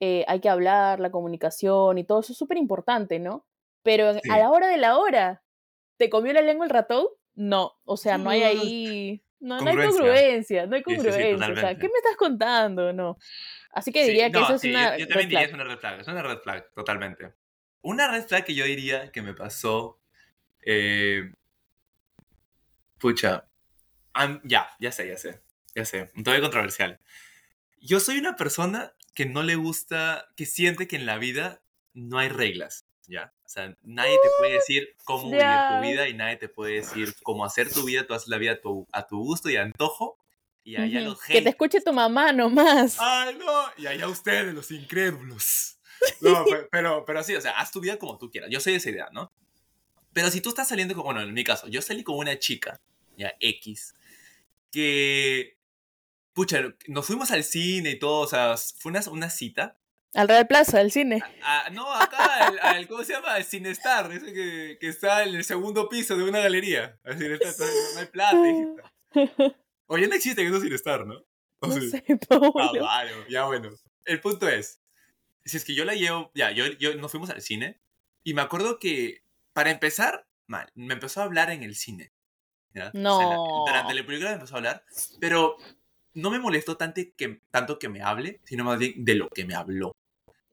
[0.00, 3.46] eh, hay que hablar, la comunicación y todo eso es súper importante, ¿no?
[3.84, 4.28] Pero Sí.
[4.30, 5.42] a la hora de la hora,
[5.96, 7.06] ¿te comió la lengua el ratón?
[7.36, 10.66] No, o sea, no hay ahí, no, no hay Congruencia.
[10.66, 11.74] no hay Sí, sí, sí, congruencia, o sea.
[11.78, 12.92] ¿qué me estás contando?
[12.92, 13.18] No.
[13.72, 15.38] Así que Sí, diría que no, eso es sí, yo- una Yo, red también diría
[15.40, 15.48] flag.
[15.48, 16.00] es una red flag.
[16.00, 17.34] Es una red flag, totalmente.
[17.82, 20.00] Una red flag que yo diría que me pasó.
[20.68, 21.30] eh,
[22.98, 23.46] pucha.
[24.44, 25.40] ya, ya sé, ya sé.
[25.74, 26.10] Ya sé.
[26.16, 26.98] Un toque controversial.
[27.80, 30.28] Yo soy una persona que no le gusta.
[30.36, 31.62] que siente que en la vida
[31.92, 32.85] no hay reglas.
[33.08, 33.32] ¿Ya?
[33.44, 37.14] O sea, nadie te puede decir cómo vivir tu vida y nadie te puede decir
[37.22, 38.06] cómo hacer tu vida.
[38.06, 40.18] Tú haces la vida a tu, a tu gusto y antojo.
[40.64, 41.10] Y allá Ujú.
[41.10, 42.96] los Que te haters- escuche tu mamá nomás.
[42.98, 43.52] ¡Ay, no!
[43.76, 45.72] Y allá ustedes, los incrédulos.
[46.20, 48.50] No, pe- pero, pero sí, o sea, haz tu vida como tú quieras.
[48.50, 49.32] Yo soy de esa idea, ¿no?
[50.12, 52.78] Pero si tú estás saliendo con, bueno, en mi caso, yo salí con una chica,
[53.16, 53.94] ya X,
[54.70, 55.56] que,
[56.32, 59.76] pucha, nos fuimos al cine y todo, o sea, fue una, una cita.
[60.16, 61.22] Al Real Plaza, al cine.
[61.72, 63.36] No, acá, al, al- ¿cómo se llama?
[63.36, 66.98] El Cinestar, ese que, que está en el segundo piso de una galería.
[67.04, 69.56] Cinestar, entonces, no hay plata, hijita.
[69.86, 71.14] O ya no existe que es un Cinestar, ¿no?
[71.60, 71.90] ¿O No sí?
[71.90, 73.70] sé, Ah, vale, ya bueno.
[74.04, 74.80] El punto es,
[75.44, 77.80] si es que yo la llevo, ya, yo, yo nos fuimos al cine
[78.24, 82.12] y me acuerdo que, para empezar, mal, me empezó a hablar en el cine.
[82.74, 82.88] ¿ya?
[82.88, 83.64] O sea, la- No.
[83.66, 84.84] durante la película me empezó a hablar,
[85.20, 85.56] pero
[86.14, 89.44] no me molestó tanto que, tanto que me hable, sino más bien de lo que
[89.44, 89.92] me habló.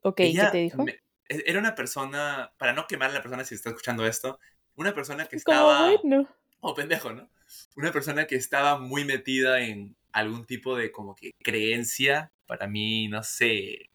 [0.04, 0.82] Ok, ¿qué Ella te dijo?
[0.84, 4.38] me- e- era una persona, para no quemar a la persona si está escuchando esto,
[4.76, 5.90] una persona que Como estaba...
[6.02, 6.28] bueno.
[6.60, 7.28] Oh, pendejo, ¿no?
[7.76, 13.08] Una persona que estaba muy metida en algún tipo de como que creencia, para mí,
[13.08, 13.90] no sé,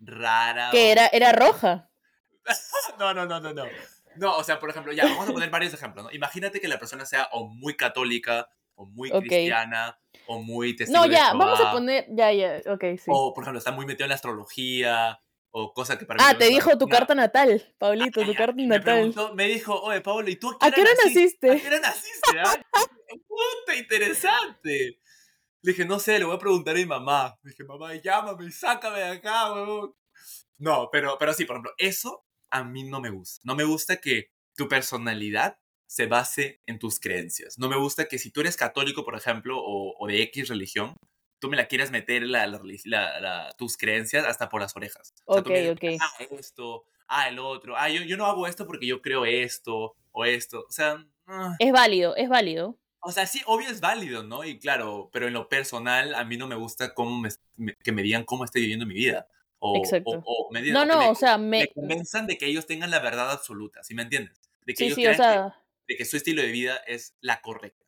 [0.00, 0.70] rara.
[0.70, 1.90] Que o- era, era roja.
[2.98, 3.64] No, no, no, no, no.
[4.16, 6.12] No, o sea, por ejemplo, ya, vamos a poner varios ejemplos, ¿no?
[6.12, 11.06] Imagínate que la persona sea o muy católica, o muy cristiana, o muy testigo No,
[11.06, 12.06] de ya, vamos a poner.
[12.10, 13.10] Ya, ya, ok, sí.
[13.10, 15.20] O, por ejemplo, está muy metido en la astrología,
[15.50, 18.78] o cosa que para ah, te dijo tu carta natal, Pablito, tu carta y me
[18.78, 18.94] natal.
[18.94, 21.50] preguntó, me dijo, oye, Pablo, ¿y tú a qué ¿A qué hora naciste?
[21.52, 22.40] ¿A qué hora naciste?
[22.44, 22.54] ah?
[23.26, 25.00] Puta, interesante.
[25.62, 27.38] Le dije, no sé, le voy a preguntar a mi mamá.
[27.42, 29.94] Le dije, mamá, llámame, sácame de acá, huevón.
[30.58, 33.40] No, pero, pero sí, por ejemplo, eso a mí no me gusta.
[33.44, 37.58] No me gusta que tu personalidad se base en tus creencias.
[37.58, 40.96] No me gusta que si tú eres católico, por ejemplo, o, o de X religión,
[41.38, 42.60] tú me la quieras meter la, la
[43.20, 45.14] la- tus creencias hasta por las orejas.
[45.24, 45.84] O sea, Ok, dices, ok.
[46.00, 47.76] Ah, esto, ah, el otro.
[47.76, 50.64] Ah, yo, yo no hago esto porque yo creo esto o esto.
[50.68, 51.54] O sea, ah.
[51.58, 52.78] Es válido, es válido.
[53.00, 54.42] o sea, sí, obvio es válido, ¿no?
[54.44, 57.92] Y claro, pero en lo personal a mí no me gusta cómo me- me- que
[57.92, 59.28] me digan cómo estoy viviendo mi vida.
[59.60, 60.10] O, Exacto.
[60.10, 62.90] o- o me digan- No, no, me- o sea, me convenzan de que ellos tengan
[62.90, 64.40] la verdad absoluta, ¿sí me entiendes?
[64.66, 67.14] De que Sí, ellos sí, o que- sea, de que su estilo de vida es
[67.20, 67.85] la correcta.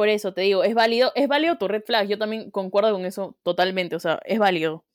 [0.00, 2.08] Por eso te digo, es válido, es válido tu red flag.
[2.08, 4.86] Yo también concuerdo con eso totalmente, o sea, es válido.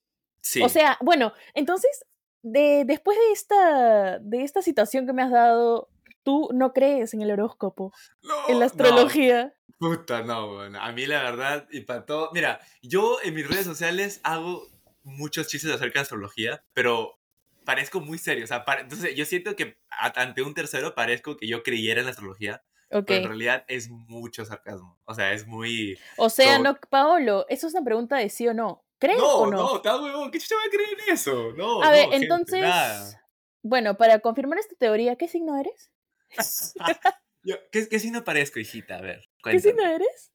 [0.41, 0.63] Sí.
[0.63, 2.07] O sea, bueno, entonces,
[2.41, 5.89] de, después de esta, de esta situación que me has dado,
[6.23, 7.93] tú no crees en el horóscopo,
[8.23, 9.53] No, en la no, astrología.
[9.77, 13.65] Puta, no, bueno, a mí la verdad, y para todo, mira, yo en mis redes
[13.65, 14.67] sociales hago
[15.03, 17.19] muchos chistes acerca de astrología, pero
[17.63, 18.45] parezco muy serio.
[18.45, 22.11] O sea, entonces yo siento que ante un tercero parezco que yo creyera en la
[22.11, 22.63] astrología,
[22.97, 23.05] Ok.
[23.07, 24.99] pero en realidad es mucho sarcasmo.
[25.05, 25.97] O sea, es muy...
[26.17, 28.83] O sea, no, Paolo, eso es una pregunta de sí o no.
[28.99, 29.75] ¿Crees No, o no, no?
[29.77, 30.31] está huevón.
[30.31, 31.51] ¿Qué chucha va a creer en eso?
[31.57, 33.23] No, a no, ver, gente, entonces, nada.
[33.61, 35.91] bueno, para confirmar esta teoría, ¿qué signo eres?
[37.43, 38.95] Yo- ¿qué, ¿Qué signo parezco, hijita?
[38.97, 40.31] A ver, ¿Qué signo eres?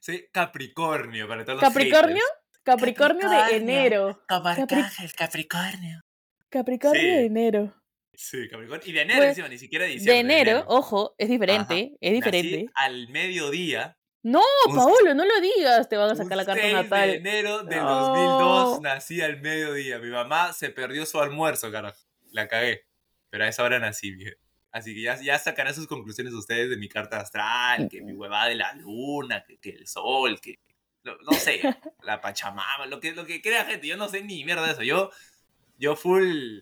[0.00, 2.22] Soy Capricornio, para todos los ¿Capricornio?
[2.62, 3.74] Capricornio de Capricornio.
[3.74, 4.22] enero.
[4.28, 6.00] Como Capri- Capricornio.
[6.48, 7.06] Capricornio Sí.
[7.06, 7.74] de enero.
[8.16, 8.86] Sí, Capricornio.
[8.88, 10.14] Y de enero Pues, encima, ni siquiera de diciembre.
[10.14, 12.72] De enero, ojo, es diferente, es Nací diferente.
[12.74, 13.98] al mediodía.
[14.22, 14.42] No,
[14.74, 17.10] Paolo, no lo digas, te van a sacar la carta 6 de natal.
[17.10, 17.94] enero del No.
[18.00, 19.98] 2002 nací al mediodía.
[20.00, 21.96] Mi mamá se perdió su almuerzo, carajo.
[22.32, 22.86] La cagué.
[23.30, 24.36] Pero a esa hora nací, viejo.
[24.72, 28.48] Así que ya, ya sacarán sus conclusiones ustedes de mi carta astral, que mi huevada
[28.48, 30.58] de la luna, que, que el sol, que...
[31.04, 31.60] No, no sé,
[32.02, 33.86] la pachamama, lo que, lo que crea gente.
[33.86, 34.82] Yo no sé ni mierda de eso.
[34.82, 35.10] Yo,
[35.78, 36.58] yo full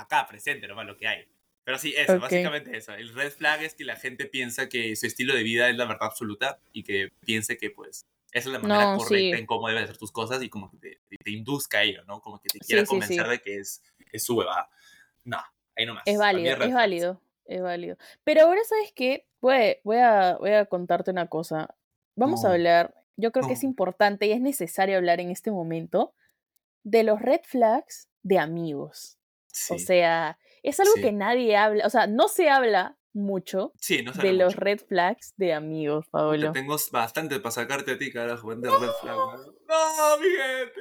[0.00, 1.28] acá, presente nomás lo que hay.
[1.64, 2.94] Pero sí, eso, básicamente eso.
[2.94, 5.84] El red flag es que la gente piensa que su estilo de vida es la
[5.84, 9.40] verdad absoluta y que piense que, pues, esa es la manera No, correcta sí.
[9.40, 12.04] en cómo debes hacer tus cosas y como que te, te, te induzca a ello,
[12.06, 12.20] ¿no?
[12.20, 12.90] Como que te quiera sí, sí.
[12.90, 13.82] convencer de que es,
[14.12, 14.70] es su huevada.
[15.24, 15.38] No,
[15.76, 16.04] ahí nomás.
[16.06, 17.96] Es válido, es válido, es válido.
[18.24, 19.26] Pero ahora, ¿sabes qué?
[19.40, 21.74] Voy, voy, a, voy a contarte una cosa.
[22.16, 26.14] Vamos a hablar, yo creo que es importante y es necesario hablar en este momento
[26.82, 29.17] de los red flags de amigos.
[29.66, 31.02] Sí, O sea, es algo Sí.
[31.02, 35.34] que nadie habla, o sea, no se habla mucho sí, no de los red flags
[35.36, 36.52] de amigos, Te Paolo.
[36.52, 39.16] tengo bastante para sacarte a ti, carajo, de red flag.
[39.16, 39.36] ¿no?
[39.36, 40.80] No, mi gente.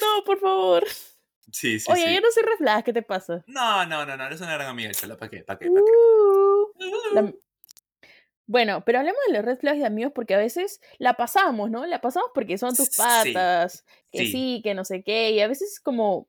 [0.00, 0.84] No, por favor.
[1.50, 2.14] Sí, sí, Oye, sí.
[2.14, 3.44] yo no soy red flag, ¿qué te pasa?
[3.46, 5.42] No, no, no, no, eres una gran amiga, chala, ¿para qué?
[5.44, 5.66] ¿Para qué?
[5.68, 5.92] ¿Para qué?
[5.92, 7.14] Uh.
[7.14, 7.32] La-
[8.46, 11.84] Bueno, pero hablemos de los red flags de amigos porque a veces la pasamos, ¿no?
[11.86, 14.32] La pasamos porque son tus patas, que sí.
[14.32, 16.28] sí, que no sé qué, y a veces es como,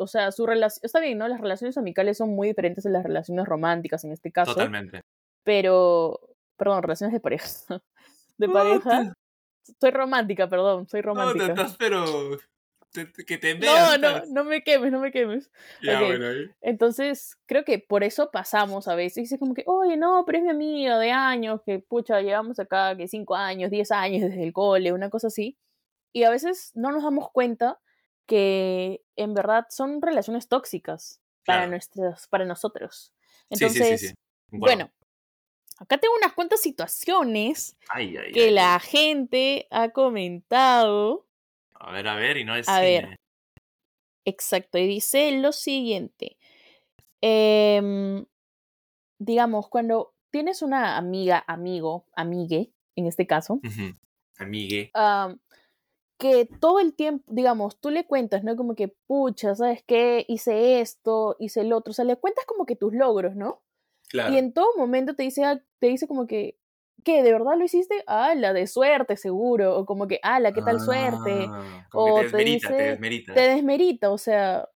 [0.00, 1.28] o sea, su relación, está bien, ¿no?
[1.28, 5.02] Las relaciones amicales son muy diferentes a las relaciones románticas en este caso, Totalmente.
[5.44, 6.20] pero,
[6.56, 7.46] perdón, relaciones de pareja.
[8.38, 9.14] De No, pareja.
[9.80, 11.46] Soy romántica, perdón, soy No, te romántica.
[11.52, 12.38] estás, pero...
[12.92, 14.00] te- te- que te No, veas.
[14.00, 15.50] no, no me quemes, no me quemes.
[15.82, 16.06] Ya, ok.
[16.06, 16.50] bueno, ahí.
[16.62, 19.30] Entonces, creo que por eso pasamos a veces.
[19.30, 22.96] Es como que, oye, no, pero es mi amiga de años, que pucha, llevamos acá
[22.96, 25.58] que cinco años, diez años desde el cole, una cosa así.
[26.12, 27.78] Y a veces no nos damos cuenta
[28.26, 33.12] que en verdad son relaciones tóxicas para, nuestros, para nosotros.
[33.50, 34.14] Sí, sí, Entonces, sí, sí.
[34.50, 34.76] Concuerdo.
[34.76, 34.92] bueno,
[35.78, 41.26] acá tengo unas cuantas situaciones Ay, ay, que ay, la gente ha comentado.
[41.74, 43.16] A ver, a ver, y no es A ver.
[44.24, 46.36] Exacto, y dice lo siguiente.
[47.20, 48.24] Em,
[49.18, 53.60] digamos, cuando tienes una amiga, amigo, amigue, en este caso.
[54.38, 54.90] Amigue.
[54.94, 55.38] am,
[56.20, 58.56] que todo el tiempo, digamos, tú le cuentas, ¿no?
[58.56, 60.24] Como que, pucha, ¿sabes qué?
[60.28, 63.62] Hice esto, hice el otro, o sea, le cuentas como que tus logros, ¿no?
[64.10, 64.34] Claro.
[64.34, 66.58] Y en todo momento te dice, ah, te dice como que,
[67.04, 67.22] ¿qué?
[67.22, 68.04] ¿De verdad lo hiciste?
[68.06, 72.04] Ah, la de suerte, seguro, o como que, ah, la qué tal suerte, Ah, como
[72.06, 73.34] o te te desmerita, te dice- desmerita.
[73.34, 74.68] te desmerita, o sea,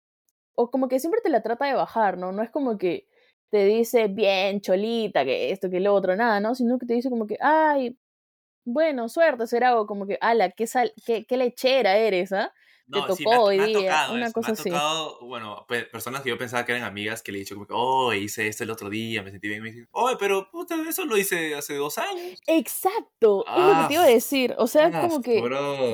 [0.54, 2.32] o como que siempre te la trata de bajar, ¿no?
[2.32, 3.08] No es como que
[3.50, 6.54] te dice bien, cholita, que esto, que lo otro, nada, ¿no?
[6.54, 7.98] Sino que te dice como que, ay,
[8.64, 12.52] bueno, suerte será, o como que, ala, qué, sal, qué, qué lechera eres, ¿ah?
[12.92, 14.54] te No, sí, tocó me ha, hoy me ha día, tocado una cosa me ha
[14.54, 14.84] así.
[14.94, 17.66] tocado, bueno, pe- personas que yo pensaba que eran amigas que le he dicho como
[17.66, 20.74] que, oh, hice esto el otro día, me sentí bien, me dicen, oh, pero puta,
[20.88, 22.42] eso lo hice hace dos años.
[22.46, 25.50] Exacto, es lo que te iba a Ah, decir, o sea, es Ah, como que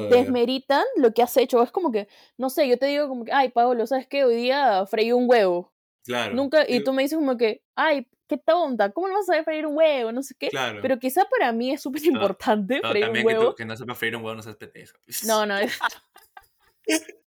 [0.08, 3.32] desmeritan lo que has hecho, es como que, no sé, yo te digo como que,
[3.32, 4.24] ay, Pablo, ¿sabes qué?
[4.24, 5.72] Hoy día freí un huevo,
[6.04, 6.34] Claro.
[6.34, 9.44] nunca, y tú me dices como que, ay, qué tonta, ¿cómo no vas a saber
[9.44, 10.12] freír un huevo?
[10.12, 10.48] No sé qué.
[10.48, 10.80] Claro.
[10.82, 13.50] Pero quizá para mí es súper importante No, freír un también que, huevo.
[13.50, 14.96] tú, que no sepa freír un huevo, no seas pendeja.
[15.26, 15.78] No, no, es,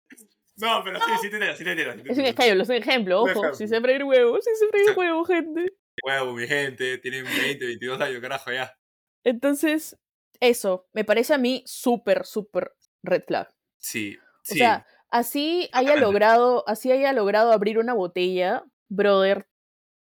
[0.57, 2.05] No, pero sí, sí te entiendo, sí te entiendo.
[2.13, 3.41] es un ejemplo, es un ejemplo, Un ojo.
[3.41, 3.55] ejemplo.
[3.55, 5.73] Si sé freír huevo, si sé freír huevo, gente.
[6.05, 8.77] Huevo, mi gente, tienen 20, 22 años, carajo, ya.
[9.25, 9.97] Entonces,
[10.41, 13.49] eso, me parece a mí súper, súper red flag.
[13.79, 14.59] Sí, O sí.
[14.59, 16.01] sea, así haya Totalmente.
[16.01, 19.47] logrado, así haya logrado abrir una botella, brother.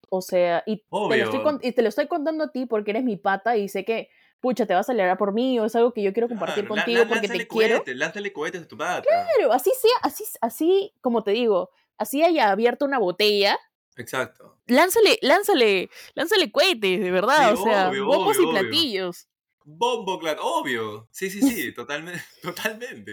[0.09, 1.43] O sea, y te, lo estoy, Obvio.
[1.43, 4.09] con- y te lo estoy contando a ti porque eres mi pata y sé que,
[4.41, 6.85] pucha, te vas a alegrar por mí o es algo que yo quiero compartir Claro,
[6.85, 7.85] contigo porque te quiero.
[7.87, 9.03] lánzale cohetes a tu pata.
[9.03, 13.59] Claro, así sea, así, así, como te digo, así haya abierto una botella,
[13.97, 14.59] Exacto.
[14.67, 18.71] lánzale, lánzale, lánzale cohetes, de verdad, Sí, o sea, obvio, bombos obvio, y obvio.
[18.71, 19.29] platillos.
[19.65, 21.09] Bombo, claro, obvio.
[21.11, 22.23] Sí, sí, sí, totalmente.
[22.43, 23.13] totalmente.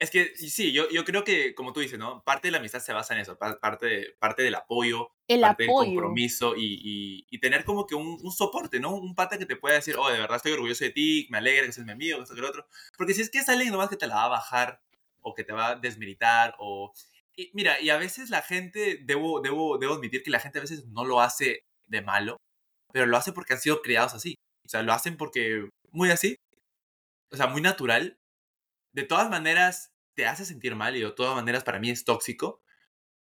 [0.00, 2.22] Es que sí, yo, yo creo que, como tú dices, ¿no?
[2.22, 5.64] Parte de la amistad se basa en eso, pa- parte, parte del apoyo, El parte
[5.64, 5.86] del apoyo.
[5.90, 8.94] compromiso y, y- y tener como que un, un soporte, ¿no?
[8.94, 11.66] Un pata que te pueda decir, oh, de verdad estoy orgulloso de ti, me alegra
[11.66, 12.66] que seas mi amigo, que esto que lo otro.
[12.96, 14.80] Porque si es que es alguien nomás que te la va a bajar
[15.20, 16.92] o que te va a desmeritar o
[17.36, 20.62] y mira, y a veces la gente, debo, debo, debo admitir que la gente a
[20.62, 22.36] veces no lo hace de malo,
[22.92, 24.34] pero lo hace porque han sido criados así.
[24.64, 26.36] O sea, lo hacen porque muy así,
[27.30, 28.18] o sea, muy natural.
[28.92, 32.62] De todas maneras, te hace sentir mal y de todas maneras para mí es tóxico.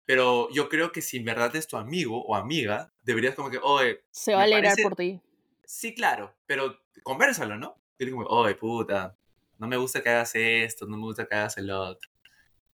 [0.04, 3.58] Pero yo creo que si en verdad es tu amigo o amiga, deberías como que,
[3.58, 4.04] oye...
[4.10, 5.20] Se va a alegrar por ti.
[5.64, 7.80] Sí, claro, pero conversalo, ¿no?
[7.96, 9.16] Dile como, oye, puta,
[9.58, 12.10] no me gusta que hagas esto, no me gusta que hagas el otro.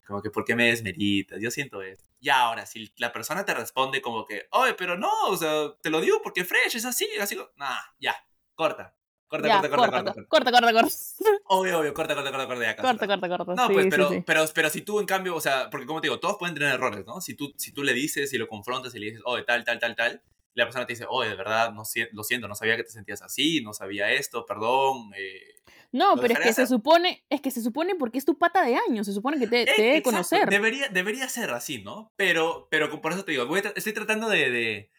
[0.07, 1.41] Como que, ¿por qué me desmeritas?
[1.41, 2.09] Yo siento esto.
[2.21, 5.91] Y ahora, si la persona te responde como que, oye, pero no, o sea, te
[5.91, 8.15] lo digo porque fresh, es así, así, nah, ya,
[8.55, 8.95] corta.
[9.27, 10.97] Corta, Ya, corta, corta, corta, corta, corta, corta, corta.
[11.47, 13.55] Obvio, obvio, corta, corta, corta, corta, ya, Corta, corta, corta.
[13.55, 14.23] No, Sí, pues, pero, sí.
[14.27, 16.75] Pero, pero si tú, en cambio, o sea, porque como te digo, todos pueden tener
[16.75, 17.21] errores, ¿no?
[17.21, 19.79] Si tú, si tú le dices y lo confrontas y le dices, oye, tal, tal,
[19.79, 20.23] tal, tal,
[20.55, 22.91] y la persona te dice, oye, de verdad, no, lo siento, no sabía que te
[22.91, 25.11] sentías así, no sabía esto, perdón.
[25.17, 25.41] Eh,
[25.91, 28.77] No, pero es que se supone, es que se supone porque es tu pata de
[28.77, 30.49] años, se supone que te, Eh, te debe exacto, conocer.
[30.49, 32.13] Debería, debería ser así, ¿no?
[32.17, 34.91] Pero, pero por eso te digo, voy estoy tratando de, de,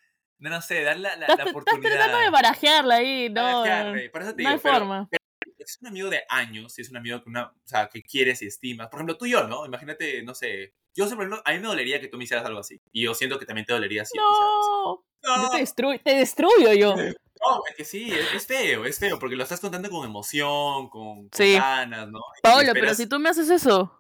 [0.50, 1.92] no sé, dar la, la, Estás, la estás oportunidad.
[1.92, 3.64] tratando de barajearla ahí, no,
[4.12, 5.10] por eso te no hay pero- forma.
[5.58, 8.42] es un amigo de años, si es un amigo que, una, o sea, que quieres
[8.42, 9.66] y estimas, por ejemplo, tú y yo, ¿no?
[9.66, 12.80] Imagínate, no sé, yo, ejemplo, a mí me dolería que tú me hicieras algo así.
[12.92, 15.42] Y yo siento que también te dolería si No, así.
[15.44, 16.96] yo te, destruyo, te destruyo yo.
[17.42, 20.88] No, es que sí, es, es feo, es feo, porque lo estás contando con emoción,
[20.90, 21.54] con, con Sí.
[21.54, 22.20] ganas, ¿no?
[22.38, 23.94] Y Paolo, pero si tú me haces eso,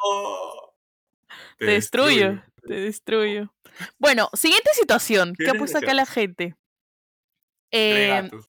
[0.00, 0.74] ¡Oh!
[1.58, 3.52] te destruyo, te destruyo.
[3.98, 5.34] Bueno, siguiente situación.
[5.36, 6.54] ¿Qué ha puesto acá la gente?
[7.70, 8.46] Eh, gatos.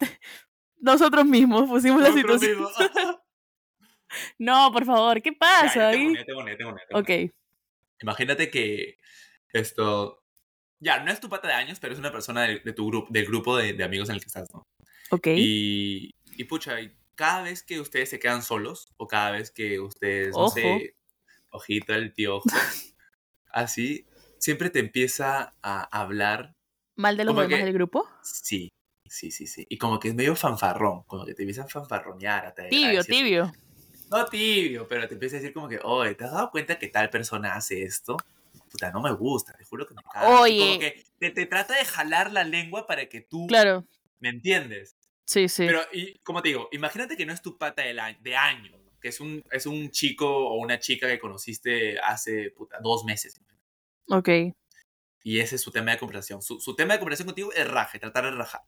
[0.80, 2.50] nosotros mismos pusimos la situación.
[2.52, 2.72] mismos.
[4.38, 6.14] No, por favor, ¿qué pasa ahí?
[6.92, 7.10] Ok,
[8.00, 8.98] Imagínate que
[9.52, 10.22] esto.
[10.78, 13.08] Ya, no es tu pata de años, pero es una persona de, de tu grupo,
[13.10, 14.62] del grupo de, de amigos en el que estás, ¿no?
[15.10, 15.28] ok.
[15.28, 19.80] Y, y pucha, y cada vez que ustedes se quedan solos, o cada vez que
[19.80, 20.54] ustedes, no Ojo.
[20.54, 20.96] sé,
[21.50, 22.44] ojito el piojo,
[23.50, 24.06] así,
[24.38, 26.52] siempre te empieza a hablar.
[26.96, 28.08] ¿Mal de los demás que- del grupo?
[28.22, 28.70] Sí,
[29.08, 29.66] sí, sí, sí.
[29.68, 32.46] Y como que es medio fanfarrón, como que te empieza a fanfarronear.
[32.46, 33.52] A te- a Tibio, decir- tibio.
[34.10, 36.88] No tibio, pero te empieza a decir como que, oye, ¿te has dado cuenta que
[36.88, 38.16] tal persona hace esto?
[38.70, 40.28] Puta, no me gusta, te juro que me caga.
[40.28, 40.58] Y Oye.
[40.60, 43.84] Como que te, te trata de jalar la lengua para que tú Claro,
[44.20, 44.96] me entiendes.
[45.24, 45.66] sí, sí.
[45.66, 48.72] Pero, y, como te digo, imagínate que no es tu pata del año, de año,
[49.00, 53.40] que es un, es un chico o una chica que conociste hace puta, dos meses.
[54.08, 54.28] Ok.
[55.24, 56.40] Y ese es su tema de conversación.
[56.42, 58.62] Su, su tema de conversación contigo es raje, tratar de rajar.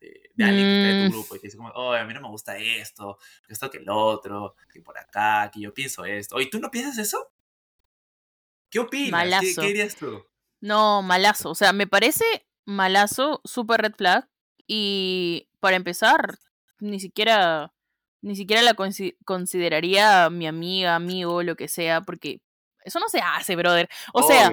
[0.00, 1.10] De, de alguien que esté de Mm.
[1.10, 3.70] tu grupo y te dice como, oh, a mí no me gusta esto, que esto
[3.70, 6.36] que el otro, que por acá, que yo pienso esto.
[6.36, 7.30] Oye, ¿tú no piensas eso?
[8.70, 9.06] ¿Qué opinas?
[9.06, 9.60] ¿Qué, Malazo.
[9.60, 10.24] qué dirías tú?
[10.60, 11.50] No, malazo.
[11.50, 12.24] O sea, me parece
[12.64, 14.28] malazo, super red flag.
[14.66, 16.38] Y para empezar,
[16.78, 17.72] ni siquiera,
[18.22, 22.40] ni siquiera la consi- consideraría mi amiga, amigo, lo que sea, porque
[22.90, 23.88] eso no se hace, brother.
[24.12, 24.52] O sea,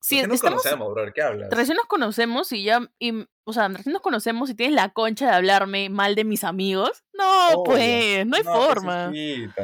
[0.00, 1.48] si nos estamos, conocemos, bro, ¿qué hablas?
[1.50, 5.26] recién nos conocemos y ya, y, o sea, recién nos conocemos y tienes la concha
[5.28, 7.64] de hablarme mal de mis amigos, no, Obvio.
[7.64, 9.10] pues, no hay No, forma.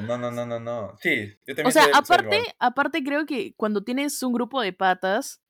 [0.03, 0.97] No, no, no, no, no.
[1.03, 4.73] Sí, yo también O sea, soy- aparte, aparte creo que cuando tienes un grupo de
[4.73, 5.43] patas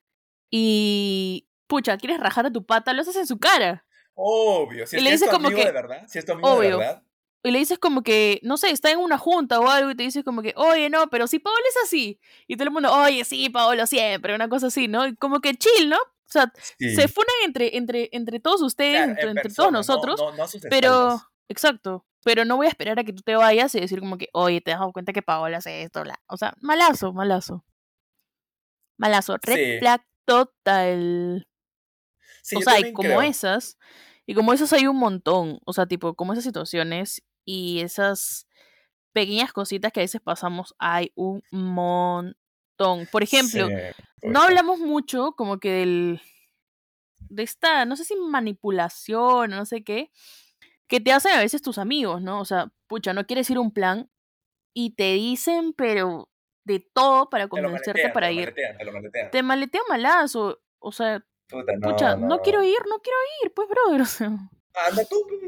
[0.51, 3.85] y pucha, quieres rajar a tu pata, lo haces en su cara.
[4.15, 6.33] Obvio, si y es le dices tu como amigo que- de verdad, si es tu
[6.33, 6.71] amigo Obvio.
[6.73, 7.03] de verdad,
[7.43, 10.03] Y le dices como que, no sé, está en una junta o algo y te
[10.03, 12.21] dices como que, oye, no, pero si Paolo es así.
[12.47, 15.07] Y todo el mundo, oye, sí, Paolo siempre, una cosa así, ¿no?
[15.07, 15.97] Y como que chill, ¿no?
[15.97, 16.95] O sea, sí.
[16.95, 21.21] se funan entre, entre, entre todos ustedes, Claro, entre, todos nosotros, no, no, no pero,
[21.49, 22.07] exacto.
[22.23, 24.61] Pero no voy a esperar a que tú te vayas y decir como que, oye,
[24.61, 26.21] te has dado cuenta que Paola hace esto, bla.
[26.27, 27.65] O sea, malazo, malazo.
[28.99, 29.39] Malazo.
[29.43, 29.79] Red Sí.
[29.79, 31.49] flag total.
[32.43, 33.23] Sí, o sea, y como creo.
[33.23, 33.79] esas,
[34.27, 38.47] y como esas hay un montón, o sea, tipo, como esas situaciones y esas
[39.13, 43.07] pequeñas cositas que a veces pasamos, hay un montón.
[43.11, 46.21] Por ejemplo, Sí, no hablamos mucho como que del,
[47.19, 50.11] de esta, no sé si manipulación o no sé qué,
[50.87, 52.41] que te hacen a veces tus amigos, ¿no?
[52.41, 54.11] O sea, pucha, no quieres ir a un plan
[54.75, 56.29] y te dicen, pero
[56.65, 58.41] de todo para convencerte maletean, para te ir.
[58.41, 59.31] maletean, te maletean.
[59.31, 62.39] Te maletea malazo, o sea, Puta, no, pucha, no, no.
[62.43, 65.41] quiero ir, no quiero ir, pues, brother, o sea, Anda tú, pues,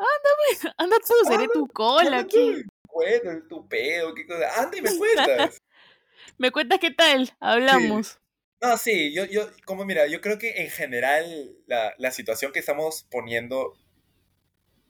[0.00, 0.72] ¿no?
[0.76, 2.62] anda tú, seré Anda, tu cola Anda aquí.
[2.62, 2.70] tú.
[2.92, 4.62] Bueno, tu pedo, qué cosa.
[4.62, 5.58] Anda y me cuentas.
[6.38, 8.18] Me cuentas qué tal, hablamos.
[8.62, 12.58] No, sí, yo, yo, como mira, yo creo que en general la, la situación que
[12.60, 13.74] estamos poniendo,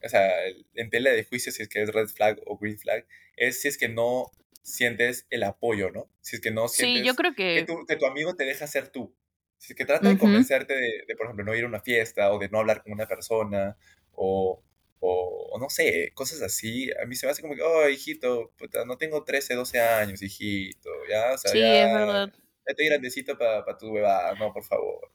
[0.02, 0.28] o sea,
[0.74, 3.04] en tela de juicio, si es que es red flag o green flag,
[3.36, 4.30] es si es que no
[4.62, 6.08] sientes el apoyo, ¿no?
[6.20, 8.44] Si es que no sientes Sí, yo creo que, que, tu, que tu amigo te
[8.44, 9.14] deja ser tú.
[9.56, 12.32] Si es que trata de convencerte de, de, por ejemplo, no ir a una fiesta
[12.32, 13.76] o de no hablar con una persona
[14.12, 14.62] o,
[15.01, 18.53] o, o no sé, cosas así, a mí se me hace como que, oh, hijito,
[18.59, 22.32] puta, no tengo 13, 12 años, hijito, ya, o sea, Sí, ya, es verdad.
[22.34, 25.11] ya estoy grandecito para tu bebada, no, por favor.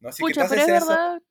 [0.00, 0.08] ¿No?
[0.10, 1.22] Así que Pucha, tú pero es eso, verdad.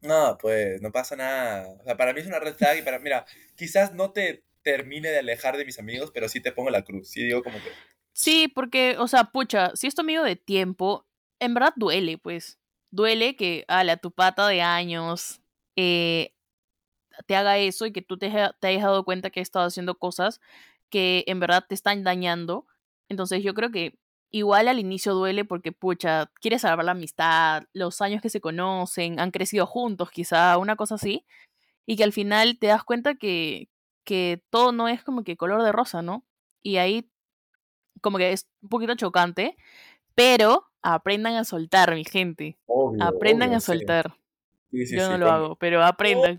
[0.00, 1.68] no, pues, no pasa nada.
[1.80, 3.24] O sea, para mí es una red flag y para, mira,
[3.56, 7.08] quizás no te termine de alejar de mis amigos, pero sí te pongo la cruz.
[7.10, 7.70] Sí digo como que,
[8.14, 11.06] Sí, porque, o sea, pucha, si es tu amigo de tiempo,
[11.40, 12.58] en verdad duele, pues.
[12.90, 15.40] Duele que a la tu pata de años
[15.76, 16.31] eh,
[17.26, 19.96] te haga eso y que tú te, te hayas dado cuenta que ha estado haciendo
[19.96, 20.40] cosas
[20.90, 22.66] que en verdad te están dañando.
[23.08, 23.98] Entonces yo creo que
[24.30, 29.20] igual al inicio duele porque, pucha, quieres salvar la amistad, los años que se conocen,
[29.20, 31.24] han crecido juntos quizá, una cosa así,
[31.86, 33.68] y que al final te das cuenta que,
[34.04, 36.24] que todo no es como que color de rosa, ¿no?
[36.62, 37.10] Y ahí
[38.00, 39.56] como que es un poquito chocante,
[40.14, 42.58] pero aprendan a soltar, mi gente.
[42.66, 44.14] obvio, Aprendan obvio, a soltar.
[44.14, 44.21] Sí,
[44.72, 46.38] sí, Yo no lo con- hago, pero aprendan.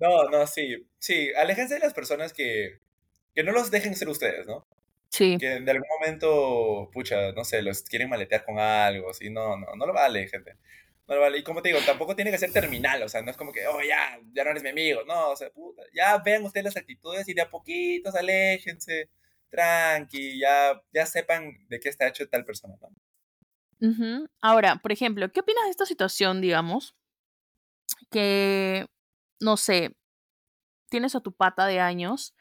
[0.00, 0.86] No, no, sí.
[0.98, 2.80] Sí, aléjense de las personas que,
[3.34, 4.66] que no los dejen ser ustedes, ¿no?
[5.10, 9.28] Sí, Que de algún momento, pucha, no sé, los quieren maletear con algo, así.
[9.28, 10.54] No, no, no lo vale, gente.
[11.08, 11.38] No lo vale.
[11.38, 13.66] Y como te digo, tampoco tiene que ser terminal, o sea, no es como que,
[13.66, 15.02] oh, ya, ya no eres mi amigo.
[15.06, 19.10] No, o sea, puta, ya vean ustedes las actitudes y de a poquitos aléjense,
[19.50, 22.88] tranqui, ya, ya sepan de qué está hecho tal persona, ¿no?
[24.40, 26.94] Ahora, por ejemplo, ¿qué opinas de esta situación, digamos?
[28.10, 28.86] Que,
[29.40, 29.96] no sé,
[30.90, 32.34] tienes a tu pata de años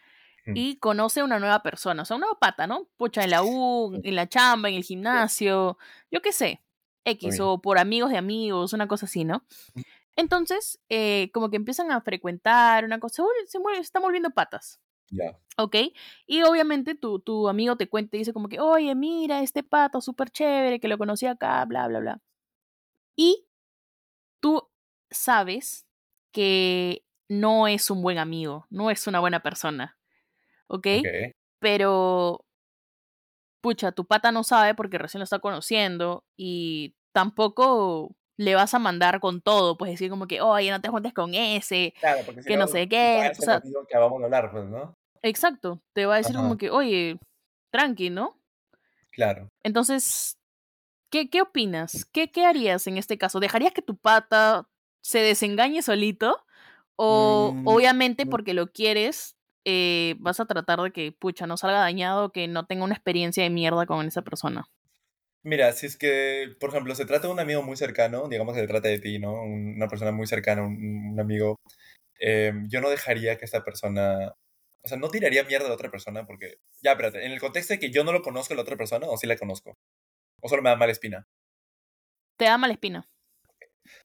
[0.46, 0.54] Mm.
[0.56, 2.88] y conoce a una nueva persona, o sea, una nueva pata, ¿no?
[2.98, 5.78] Pucha, en la U, en la chamba, en el gimnasio,
[6.12, 6.64] yo qué sé,
[7.06, 9.44] X, o por amigos de amigos, una cosa así, ¿no?
[9.76, 9.82] Mm.
[10.16, 14.32] Entonces, eh, como que empiezan a frecuentar una cosa, se, vuelve- se, se están volviendo
[14.32, 14.80] patas.
[15.12, 15.38] Ya.
[15.58, 15.76] ¿Ok?
[16.26, 20.02] Y obviamente tu, tu amigo te cuenta y dice como que, oye, mira, este pato
[20.02, 22.22] súper chévere, que lo conocí acá, bla, bla, bla.
[23.16, 23.46] Y
[24.40, 24.70] tú
[25.10, 25.86] sabes
[26.32, 29.98] que no es un buen amigo, no es una buena persona.
[30.68, 30.88] ¿Ok?
[31.60, 32.46] Pero,
[33.62, 38.80] pucha, tu pata no sabe porque recién lo está conociendo y tampoco le vas a
[38.80, 42.42] mandar con todo, pues decir como que, oye, no te juntes con ese, Claro, porque
[42.42, 44.96] si que no sé qué, ¿cuál o sea- que vamos a hablar, pues, ¿no?
[45.24, 46.44] Exacto, te va a decir Ajá.
[46.44, 47.20] como que, oye,
[47.72, 48.36] tranqui, ¿no?
[49.12, 49.50] Claro.
[49.64, 50.38] Entonces,
[51.12, 52.06] ¿qué, qué opinas?
[52.06, 53.40] ¿Qué, ¿Qué harías en este caso?
[53.40, 54.70] ¿Dejarías que tu pata
[55.02, 56.46] se desengañe solito?
[56.98, 58.32] O Mm, obviamente no.
[58.32, 62.66] porque lo quieres, eh, vas a tratar de que, pucha, no salga dañado, que no
[62.68, 64.70] tenga una experiencia de mierda con esa persona.
[65.44, 68.62] Mira, si es que, por ejemplo, se trata de un amigo muy cercano, digamos que
[68.62, 69.34] se trata de ti, ¿no?
[69.42, 71.58] Un- Una persona muy cercana, un, un amigo,
[72.20, 74.34] eh, yo no dejaría que esta persona,
[74.82, 77.74] o sea, no tiraría mierda a la otra persona porque, ya, espérate, en el contexto
[77.74, 79.78] de que yo no lo conozco a la otra persona o sí la conozco,
[80.42, 81.28] o solo me da mala espina.
[82.38, 83.10] Te da mala espina.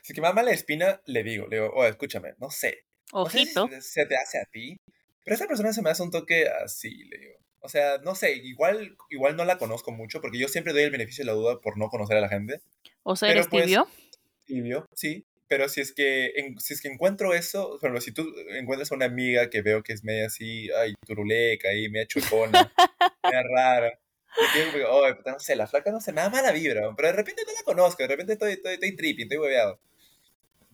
[0.03, 3.27] Si que me da mala espina, le digo, le digo, oye, escúchame, no sé, no
[3.27, 3.69] sé si Ojito.
[3.81, 4.77] se- te hace a ti,
[5.25, 7.35] pero esa persona se me hace un toque así, le digo.
[7.61, 10.91] O sea, no sé, igual, igual no la conozco mucho porque yo siempre doy el
[10.91, 12.61] beneficio de la duda por no conocer a la gente.
[13.05, 13.89] O sea, eres pues, tibio.
[14.45, 15.25] Tibio, sí.
[15.49, 18.95] Pero si es que en- si es que encuentro eso, ejemplo, si tú encuentras a
[18.97, 22.73] una amiga que veo que es media así, ay, turuleca ahí, media chocona,
[23.25, 24.01] media rara,
[24.37, 26.53] y digo, como que, "Oye, puta, no sé, la flaca no sé, me da mala
[26.53, 29.81] vibra, pero de repente no la conozco, de repente estoy, estoy, estoy tripping, estoy hueveado.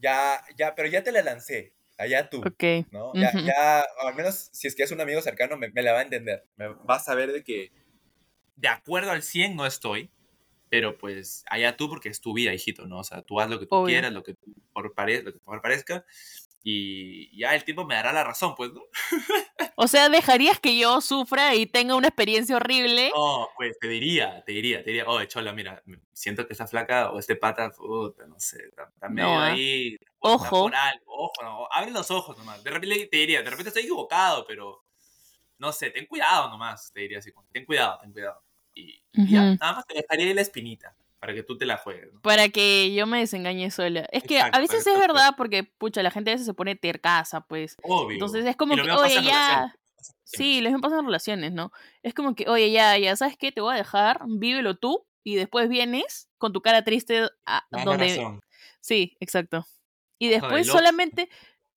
[0.01, 2.65] Ya, ya, pero ya te la lancé, allá tú, Ok.
[2.91, 3.13] ¿no?
[3.21, 3.47] Ya, Ujú.
[3.47, 6.03] ya, al menos si es que es un amigo cercano, me, me la va a
[6.03, 6.45] entender.
[6.57, 7.71] Me vas a ver de que
[8.57, 10.11] De acuerdo al 100 no estoy,
[10.71, 13.01] pero pues allá tú porque es tu vida, hijito, ¿no?
[13.01, 13.89] O sea, tú haz lo que tú Obvio.
[13.89, 16.07] quieras, lo que tú por pare- lo que mejor parezca,
[16.63, 18.83] y ya el tiempo me dará la razón, pues, ¿no?
[19.83, 23.11] O sea, ¿dejarías que yo sufra y tenga una experiencia horrible?
[23.17, 27.11] No, pues te diría, te diría, te diría, oye, chola, mira, siento que esta flaca
[27.13, 29.47] o este pata, puta, no sé, está No, ah.
[29.53, 30.65] ahí, Ojo.
[30.65, 32.63] por algo, ojo, no, abre los ojos nomás.
[32.63, 34.85] De repente te diría, de repente estoy equivocado, pero
[35.57, 38.43] no sé, ten cuidado nomás, te diría así, ten cuidado, ten cuidado.
[38.81, 41.77] Y, y ya, nada más te dejaría ahí la espinita para que tú te la
[41.77, 42.21] juegues, ¿no?
[42.23, 44.09] Para que yo me desengañe sola.
[44.11, 45.13] Es que Exacto, a veces es exacto.
[45.13, 47.77] verdad porque, pucha, la gente a veces se pone tercaza, pues.
[47.83, 48.15] Obvio.
[48.15, 49.77] Entonces es como que, oye, ya.
[50.25, 51.73] Sí, lo mismo pasa en relaciones, ¿no?
[52.03, 53.53] Es como que, oye, ya, ya, ¿sabes qué?
[53.53, 58.17] Te voy a dejar, vívelo tú y después vienes con tu cara triste a donde...
[58.17, 58.41] razón.
[58.81, 59.67] Sí, exacto.
[60.19, 61.29] Y después solamente,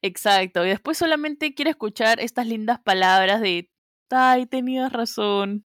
[0.01, 3.69] exacto, y después solamente quiero escuchar estas lindas palabras de,
[4.09, 5.65] ay, tenías razón.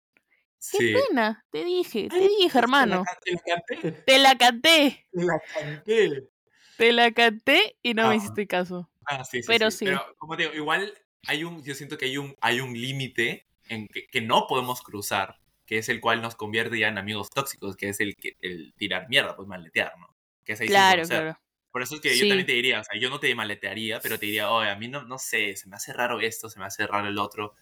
[0.73, 0.93] Qué Sí.
[0.93, 3.05] pena, te dije, te Ay, dije, hermano.
[3.25, 6.29] Te la canté, Te la canté, te la canté.
[6.77, 8.17] te la canté y no me Ah.
[8.17, 8.91] hiciste caso.
[9.07, 9.79] Ah, sí, sí, Pero sí.
[9.79, 9.85] sí.
[9.87, 10.93] Pero, como te digo, igual
[11.27, 14.83] hay un, yo siento que hay un, hay un límite en que, que no podemos
[14.83, 18.75] cruzar, que es el cual nos convierte ya en amigos tóxicos, que es el, el
[18.77, 20.17] tirar mierda, pues maletear, ¿no?
[20.45, 21.39] Que es ahí Claro, claro.
[21.71, 24.19] Por eso es que yo también te diría, o sea, yo no te maletearía, pero
[24.19, 26.65] te diría, oye, a mí no, no sé, se me hace raro esto, se me
[26.65, 27.55] hace raro el otro.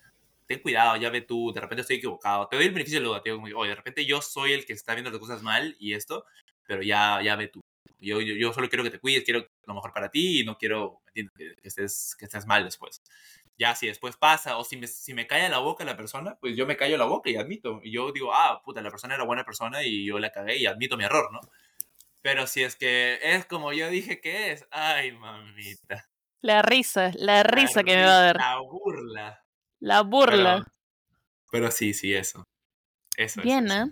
[0.46, 2.48] Ten cuidado, ya ve tú, de repente estoy equivocado.
[2.48, 4.64] Te doy el beneficio de la duda, te digo, oye, de repente yo soy el
[4.64, 6.24] que está viendo las cosas mal y esto,
[6.66, 7.60] pero ya, ya ve tú.
[7.98, 10.56] Yo, yo, yo solo quiero que te cuides, quiero lo mejor para ti y no
[10.58, 13.02] quiero que, que estés, que estés mal después.
[13.58, 16.56] Ya, si después pasa, o si me, si me calla la boca la persona, pues
[16.56, 17.80] yo me callo la boca y admito.
[17.82, 20.66] Y yo digo, ah, puta, la persona era buena persona y yo la cagué y
[20.66, 21.40] admito mi error, ¿no?
[22.20, 26.10] Pero si es que es como yo dije que es, ay, mamita.
[26.42, 28.36] La risa, la risa La que me va a dar.
[28.36, 29.45] La burla.
[29.80, 30.56] La burla.
[30.58, 30.72] Pero,
[31.50, 32.44] pero sí, sí, eso.
[33.16, 33.74] Eso Bien, eso.
[33.74, 33.88] ¿ah?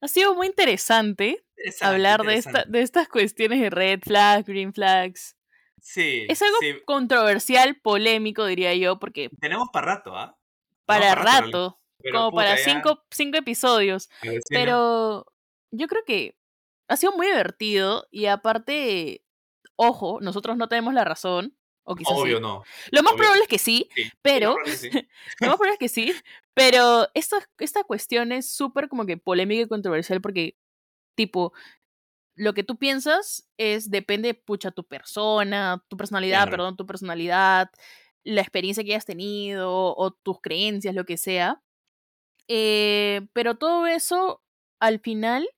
[0.00, 4.72] Ha sido muy interesante Interesante, hablar de, esta, de estas cuestiones de red flags, green
[4.72, 5.36] flags.
[5.80, 6.26] Sí.
[6.28, 6.74] Es algo sí.
[6.84, 10.36] controversial, polémico, diría yo, porque Tenemos para rato, ¿ah?
[10.84, 14.08] para rato, pero como puta, para ya- cinco, cinco episodios.
[14.20, 14.42] pero sí, ¿no?
[14.60, 15.26] Pero
[15.70, 16.36] yo creo que
[16.88, 19.24] ha sido muy divertido y aparte,
[19.76, 22.42] ojo, nosotros no tenemos la razón, o quizás Obvio sí.
[22.42, 22.62] no.
[22.90, 23.18] Lo más obvio.
[23.18, 23.88] probable es que sí,
[24.22, 24.90] pero sí.
[25.40, 26.12] lo más probable es que sí,
[26.54, 30.56] pero esta, esta cuestión es súper como que polémica y controversial porque,
[31.16, 31.52] tipo,
[32.36, 36.50] lo que tú piensas es, depende, pucha, tu persona, tu personalidad, Claro.
[36.52, 37.70] perdón, tu personalidad,
[38.24, 41.62] la experiencia que hayas tenido o tus creencias, lo que sea.
[42.48, 44.42] Eh, pero todo eso,
[44.80, 45.48] al final,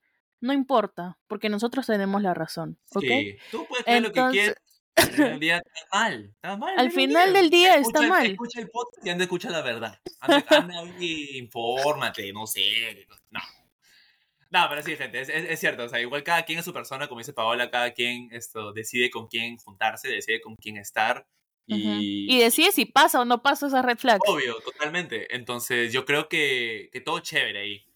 [0.40, 3.02] no importa, porque nosotros tenemos la razón, ¿ok?
[3.04, 4.61] Sí, tú puedes creer lo que Entonces- quieras.
[4.95, 6.24] Pero Al final del día está mal.
[6.34, 6.78] Está mal.
[6.78, 8.26] Al final final del día Escucha está el- mal.
[8.32, 9.99] Escucha el podcast y anda, escucha la verdad.
[10.20, 13.07] Anda, anda y infórmate, no sé.
[13.30, 13.40] No.
[14.51, 15.84] No, pero sí, gente, es, es- es cierto.
[15.84, 19.11] O sea, igual cada quien es su persona, como dice Paola, cada quien esto, decide
[19.11, 21.26] con quién juntarse, decide con quién estar.
[21.66, 24.20] Y, Y decide si pasa o no pasa esa red flag.
[24.26, 25.34] Obvio, totalmente.
[25.34, 27.86] Entonces, yo creo que, que todo chévere ahí.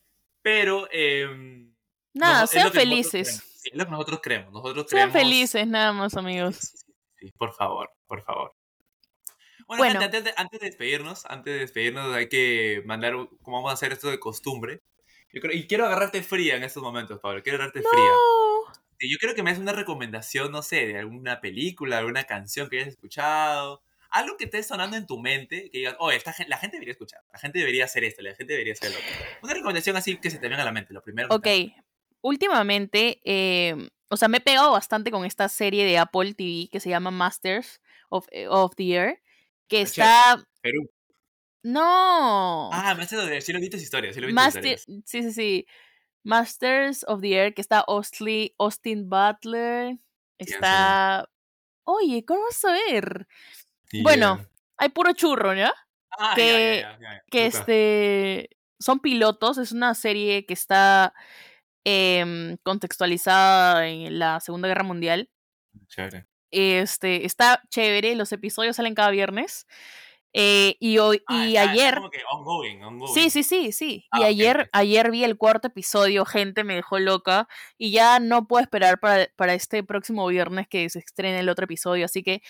[0.40, 0.88] Pero.
[0.92, 1.74] em,
[2.14, 3.42] Nada, es sean nosotros felices.
[3.60, 4.52] Sí, es lo que nosotros creemos.
[4.52, 5.30] Nosotros Sean creemos.
[5.30, 6.85] felices, nada más, amigos.
[7.18, 8.54] Sí, por favor, por favor.
[9.66, 10.00] Bueno, Bueno.
[10.00, 13.74] gente, antes, de, antes de despedirnos, antes de despedirnos, hay que mandar, como vamos a
[13.74, 14.80] hacer esto de costumbre.
[15.32, 17.42] Yo creo, y quiero agarrarte fría en estos momentos, Pablo.
[17.42, 18.10] Quiero agarrarte fría.
[18.10, 18.74] No.
[18.98, 22.68] Sí, Yo quiero que me des una recomendación, no sé, de alguna película, alguna canción
[22.70, 23.82] que hayas escuchado.
[24.10, 27.20] Algo que esté sonando en tu mente, que digas, oh, esta, la gente debería escuchar,
[27.32, 29.10] la gente debería hacer esto, la gente debería hacer lo otro.
[29.42, 31.28] Una recomendación así que se te venga a la mente, lo primero.
[31.28, 31.74] que Ok, te-
[32.22, 36.80] últimamente, eh, o sea, me he pegado bastante con esta serie de Apple TV que
[36.80, 39.22] se llama Masters of, eh, of the Air,
[39.68, 40.44] que está...
[40.60, 40.90] Perú.
[41.62, 42.70] No.
[42.72, 44.64] Ah, me hace de sí lo he visto en historias, sí lo he visto Master,
[44.64, 45.04] historias.
[45.04, 45.66] sí, sí, sí.
[46.22, 49.98] Masters of the Air, que está Austin, Austin Butler.
[50.38, 51.28] Está.
[51.84, 53.26] Oye, ¿cómo vas a ver?
[54.02, 54.44] Bueno.
[54.78, 55.72] Hay puro churro, ¿ya?
[56.10, 57.24] Ah, que- ya, ya, ya, ya.
[57.30, 58.50] Que este.
[58.78, 61.14] Son pilotos, es una serie que está
[61.88, 65.30] em, contextualizada en la Segunda Guerra Mundial.
[65.86, 66.26] Chévere.
[66.50, 69.66] Este, está chévere, los episodios salen cada viernes.
[70.32, 71.98] Eh, y hoy, Ah, y ayer.
[72.32, 73.14] ongoing, ongoing.
[73.14, 74.04] Sí, sí, sí, sí.
[74.10, 77.46] Ah, y ok, ayer, ayer vi el cuarto episodio, gente, me dejó loca.
[77.78, 81.64] Y ya no puedo esperar para, para este próximo viernes que se estrene el otro
[81.66, 82.04] episodio.
[82.04, 82.42] Así que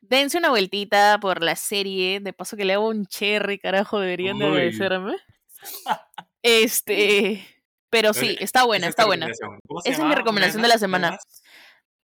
[0.00, 2.20] dense una vueltita por la serie.
[2.20, 5.16] De paso que le hago un cherry, carajo, deberían de agradecerme.
[6.42, 7.46] Este.
[7.92, 9.26] Pero sí, está buena, está buena.
[9.26, 9.60] recomendación.
[9.68, 11.18] ¿Cómo se Esa es mi recomendación ¿Una de la semana.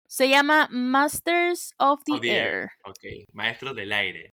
[0.05, 2.53] Se llama Masters of the, Of the Air.
[2.55, 2.69] Air.
[2.85, 2.99] Ok,
[3.33, 4.35] Maestros del Aire.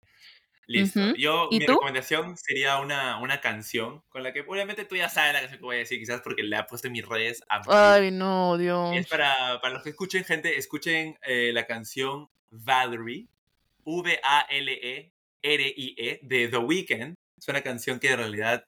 [0.65, 1.13] Listo.
[1.15, 1.73] Yo, ¿Y mi tú?
[1.73, 5.65] recomendación sería una, una canción con la que obviamente tú ya sabes la canción que
[5.65, 7.61] voy a decir, quizás porque la he puesto en mis redes a.
[7.67, 8.95] Ay, no, Y Dios.
[8.95, 13.27] Es para, para los que escuchen, gente, escuchen eh, la canción Valerie,
[13.83, 15.09] V-A-L-E-R-I-E,
[16.23, 17.13] de The Weeknd.
[17.37, 18.65] Es una canción que en realidad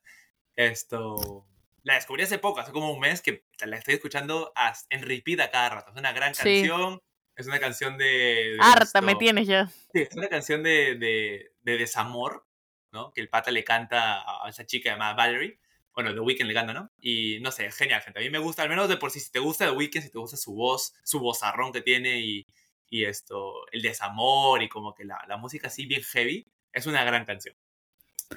[0.55, 1.47] esto
[1.85, 4.51] la descubrí hace poco, hace como un mes, que la estoy escuchando
[4.89, 5.91] en repeat a cada rato.
[5.91, 6.41] Es una gran Sí.
[6.43, 6.99] canción,
[7.35, 8.05] es una canción de...
[8.05, 9.67] de Harta me tienes ya.
[9.93, 12.47] Sí, es una canción de, de, de desamor,
[12.91, 13.13] ¿no?
[13.13, 15.59] Que el pata le canta a esa chica llamada Valerie.
[15.93, 16.91] Bueno, The Weeknd le canta, ¿no?
[16.99, 18.19] Y no sé, genial, gente.
[18.19, 20.09] A mí me gusta, al menos de por sí, si te gusta The Weeknd, si
[20.11, 22.47] te gusta su voz, su vozarrón que tiene y,
[22.89, 27.03] y esto, el desamor y como que la, la música así bien heavy, es una
[27.03, 27.55] gran canción.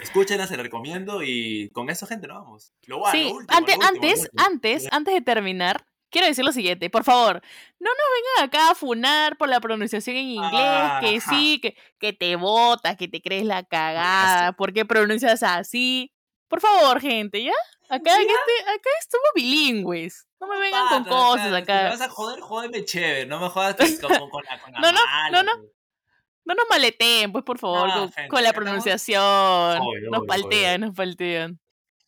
[0.01, 2.73] Escúchenla, se la recomiendo y con eso, gente, nos vamos.
[2.87, 4.45] Lo, Sí, último, lo último, antes, último.
[4.47, 7.41] antes, antes de terminar, quiero decir lo siguiente, por favor,
[7.81, 8.07] no nos
[8.39, 11.31] vengan acá a funar por la pronunciación en inglés, que Ajá.
[11.31, 16.13] sí, que, que te botas, que te crees la cagada, ¿por qué pronuncias así?
[16.49, 17.53] Por favor, gente, ¿ya?
[17.91, 18.21] Acá, ¿Ya?
[18.21, 21.89] este- acá somos bilingües, no me vengan con cosas Si me acá.
[21.89, 23.27] vas a joder, jódeme chévere.
[23.27, 25.63] No me jodas con, con la, con la No, no, mala, no, no.
[26.49, 29.23] No nos maleteen, pues, por favor, con, gente, con la pronunciación.
[29.23, 31.61] Obvio, nos obvio, paltean, nos paltean.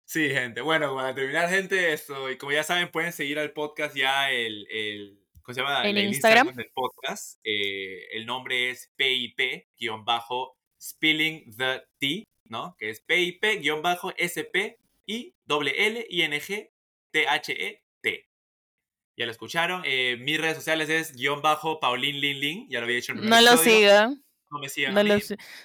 [0.07, 0.63] Sí, gente.
[0.63, 4.67] Bueno, para terminar, gente, esto, y como ya saben, pueden seguir al podcast ya el,
[4.71, 5.87] el ¿cómo se llama?
[5.87, 6.55] ¿En el Instagram?
[6.55, 7.39] del podcast.
[7.45, 12.77] Eh, el nombre es PIP-Spilling the Tea, ¿no?
[12.79, 16.71] Que es PIP-SP I L I N G
[17.11, 18.27] T H E T.
[19.19, 19.83] Ya lo escucharon.
[19.85, 22.67] Eh, mis redes sociales es guion bajo Paulín Lin Lin.
[22.71, 24.25] Ya lo había dicho en el No lo sigan.
[24.51, 25.11] No me sigan No a mí.
[25.11, 25.17] lo,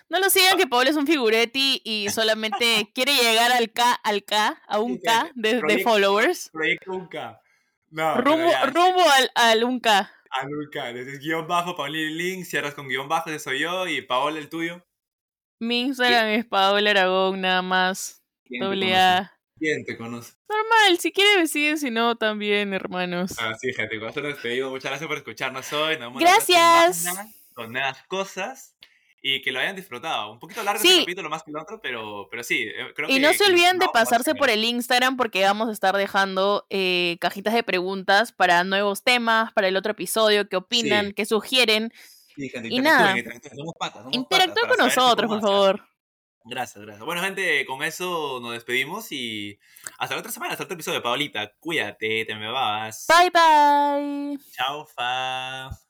[0.10, 4.24] no lo sigan, que Paul es un figuretti y solamente quiere llegar al K, al
[4.24, 6.50] K, a un Sí, K de, de proyecto- followers.
[6.52, 7.42] Proyecto Unca.
[7.90, 10.12] No, pero Rumbo, ya, rumbo al, al un K.
[10.32, 10.92] A Unca.
[10.94, 12.46] Desde guion bajo Paulín Lin Lin.
[12.46, 13.88] Cierras con guion bajo, ese soy yo.
[13.88, 14.86] Y Paola, el tuyo.
[15.60, 18.22] Mi Instagram es Paola Aragón, nada más.
[18.44, 18.96] ¿Quién te Doble?
[18.96, 19.32] A.
[19.58, 20.34] ¿Quién te conoce?
[20.50, 23.36] Normal, si quieren me siguen, si no, también, hermanos.
[23.40, 24.70] Ah, sí, gente, con esto nos despedimos.
[24.72, 25.98] Muchas gracias por escucharnos hoy.
[25.98, 27.08] Nos Gracias.
[27.54, 28.75] Con nuevas cosas.
[29.28, 30.32] Y que lo hayan disfrutado.
[30.34, 30.90] Un poquito largo Sí.
[30.90, 32.62] este capítulo más que el otro, pero, pero sí.
[32.62, 35.72] eh, Creo Y que- no se olviden de pasarse por el Instagram porque vamos a
[35.72, 41.08] estar dejando eh, cajitas de preguntas para nuevos temas, para el otro episodio, qué opinan,
[41.08, 41.14] Sí.
[41.16, 41.92] qué sugieren.
[42.36, 43.18] Sí, gente, y nada.
[44.12, 44.68] interactúen.
[44.70, 45.84] Con nosotros, por favor.
[46.44, 47.04] Gracias, gracias.
[47.04, 49.58] Bueno, gente, con eso nos despedimos y
[49.98, 51.02] hasta la otra semana, hasta otro episodio.
[51.02, 53.08] Paolita, cuídate, te me vas.
[53.08, 54.38] Bye bye.
[54.52, 55.85] Chao, fa.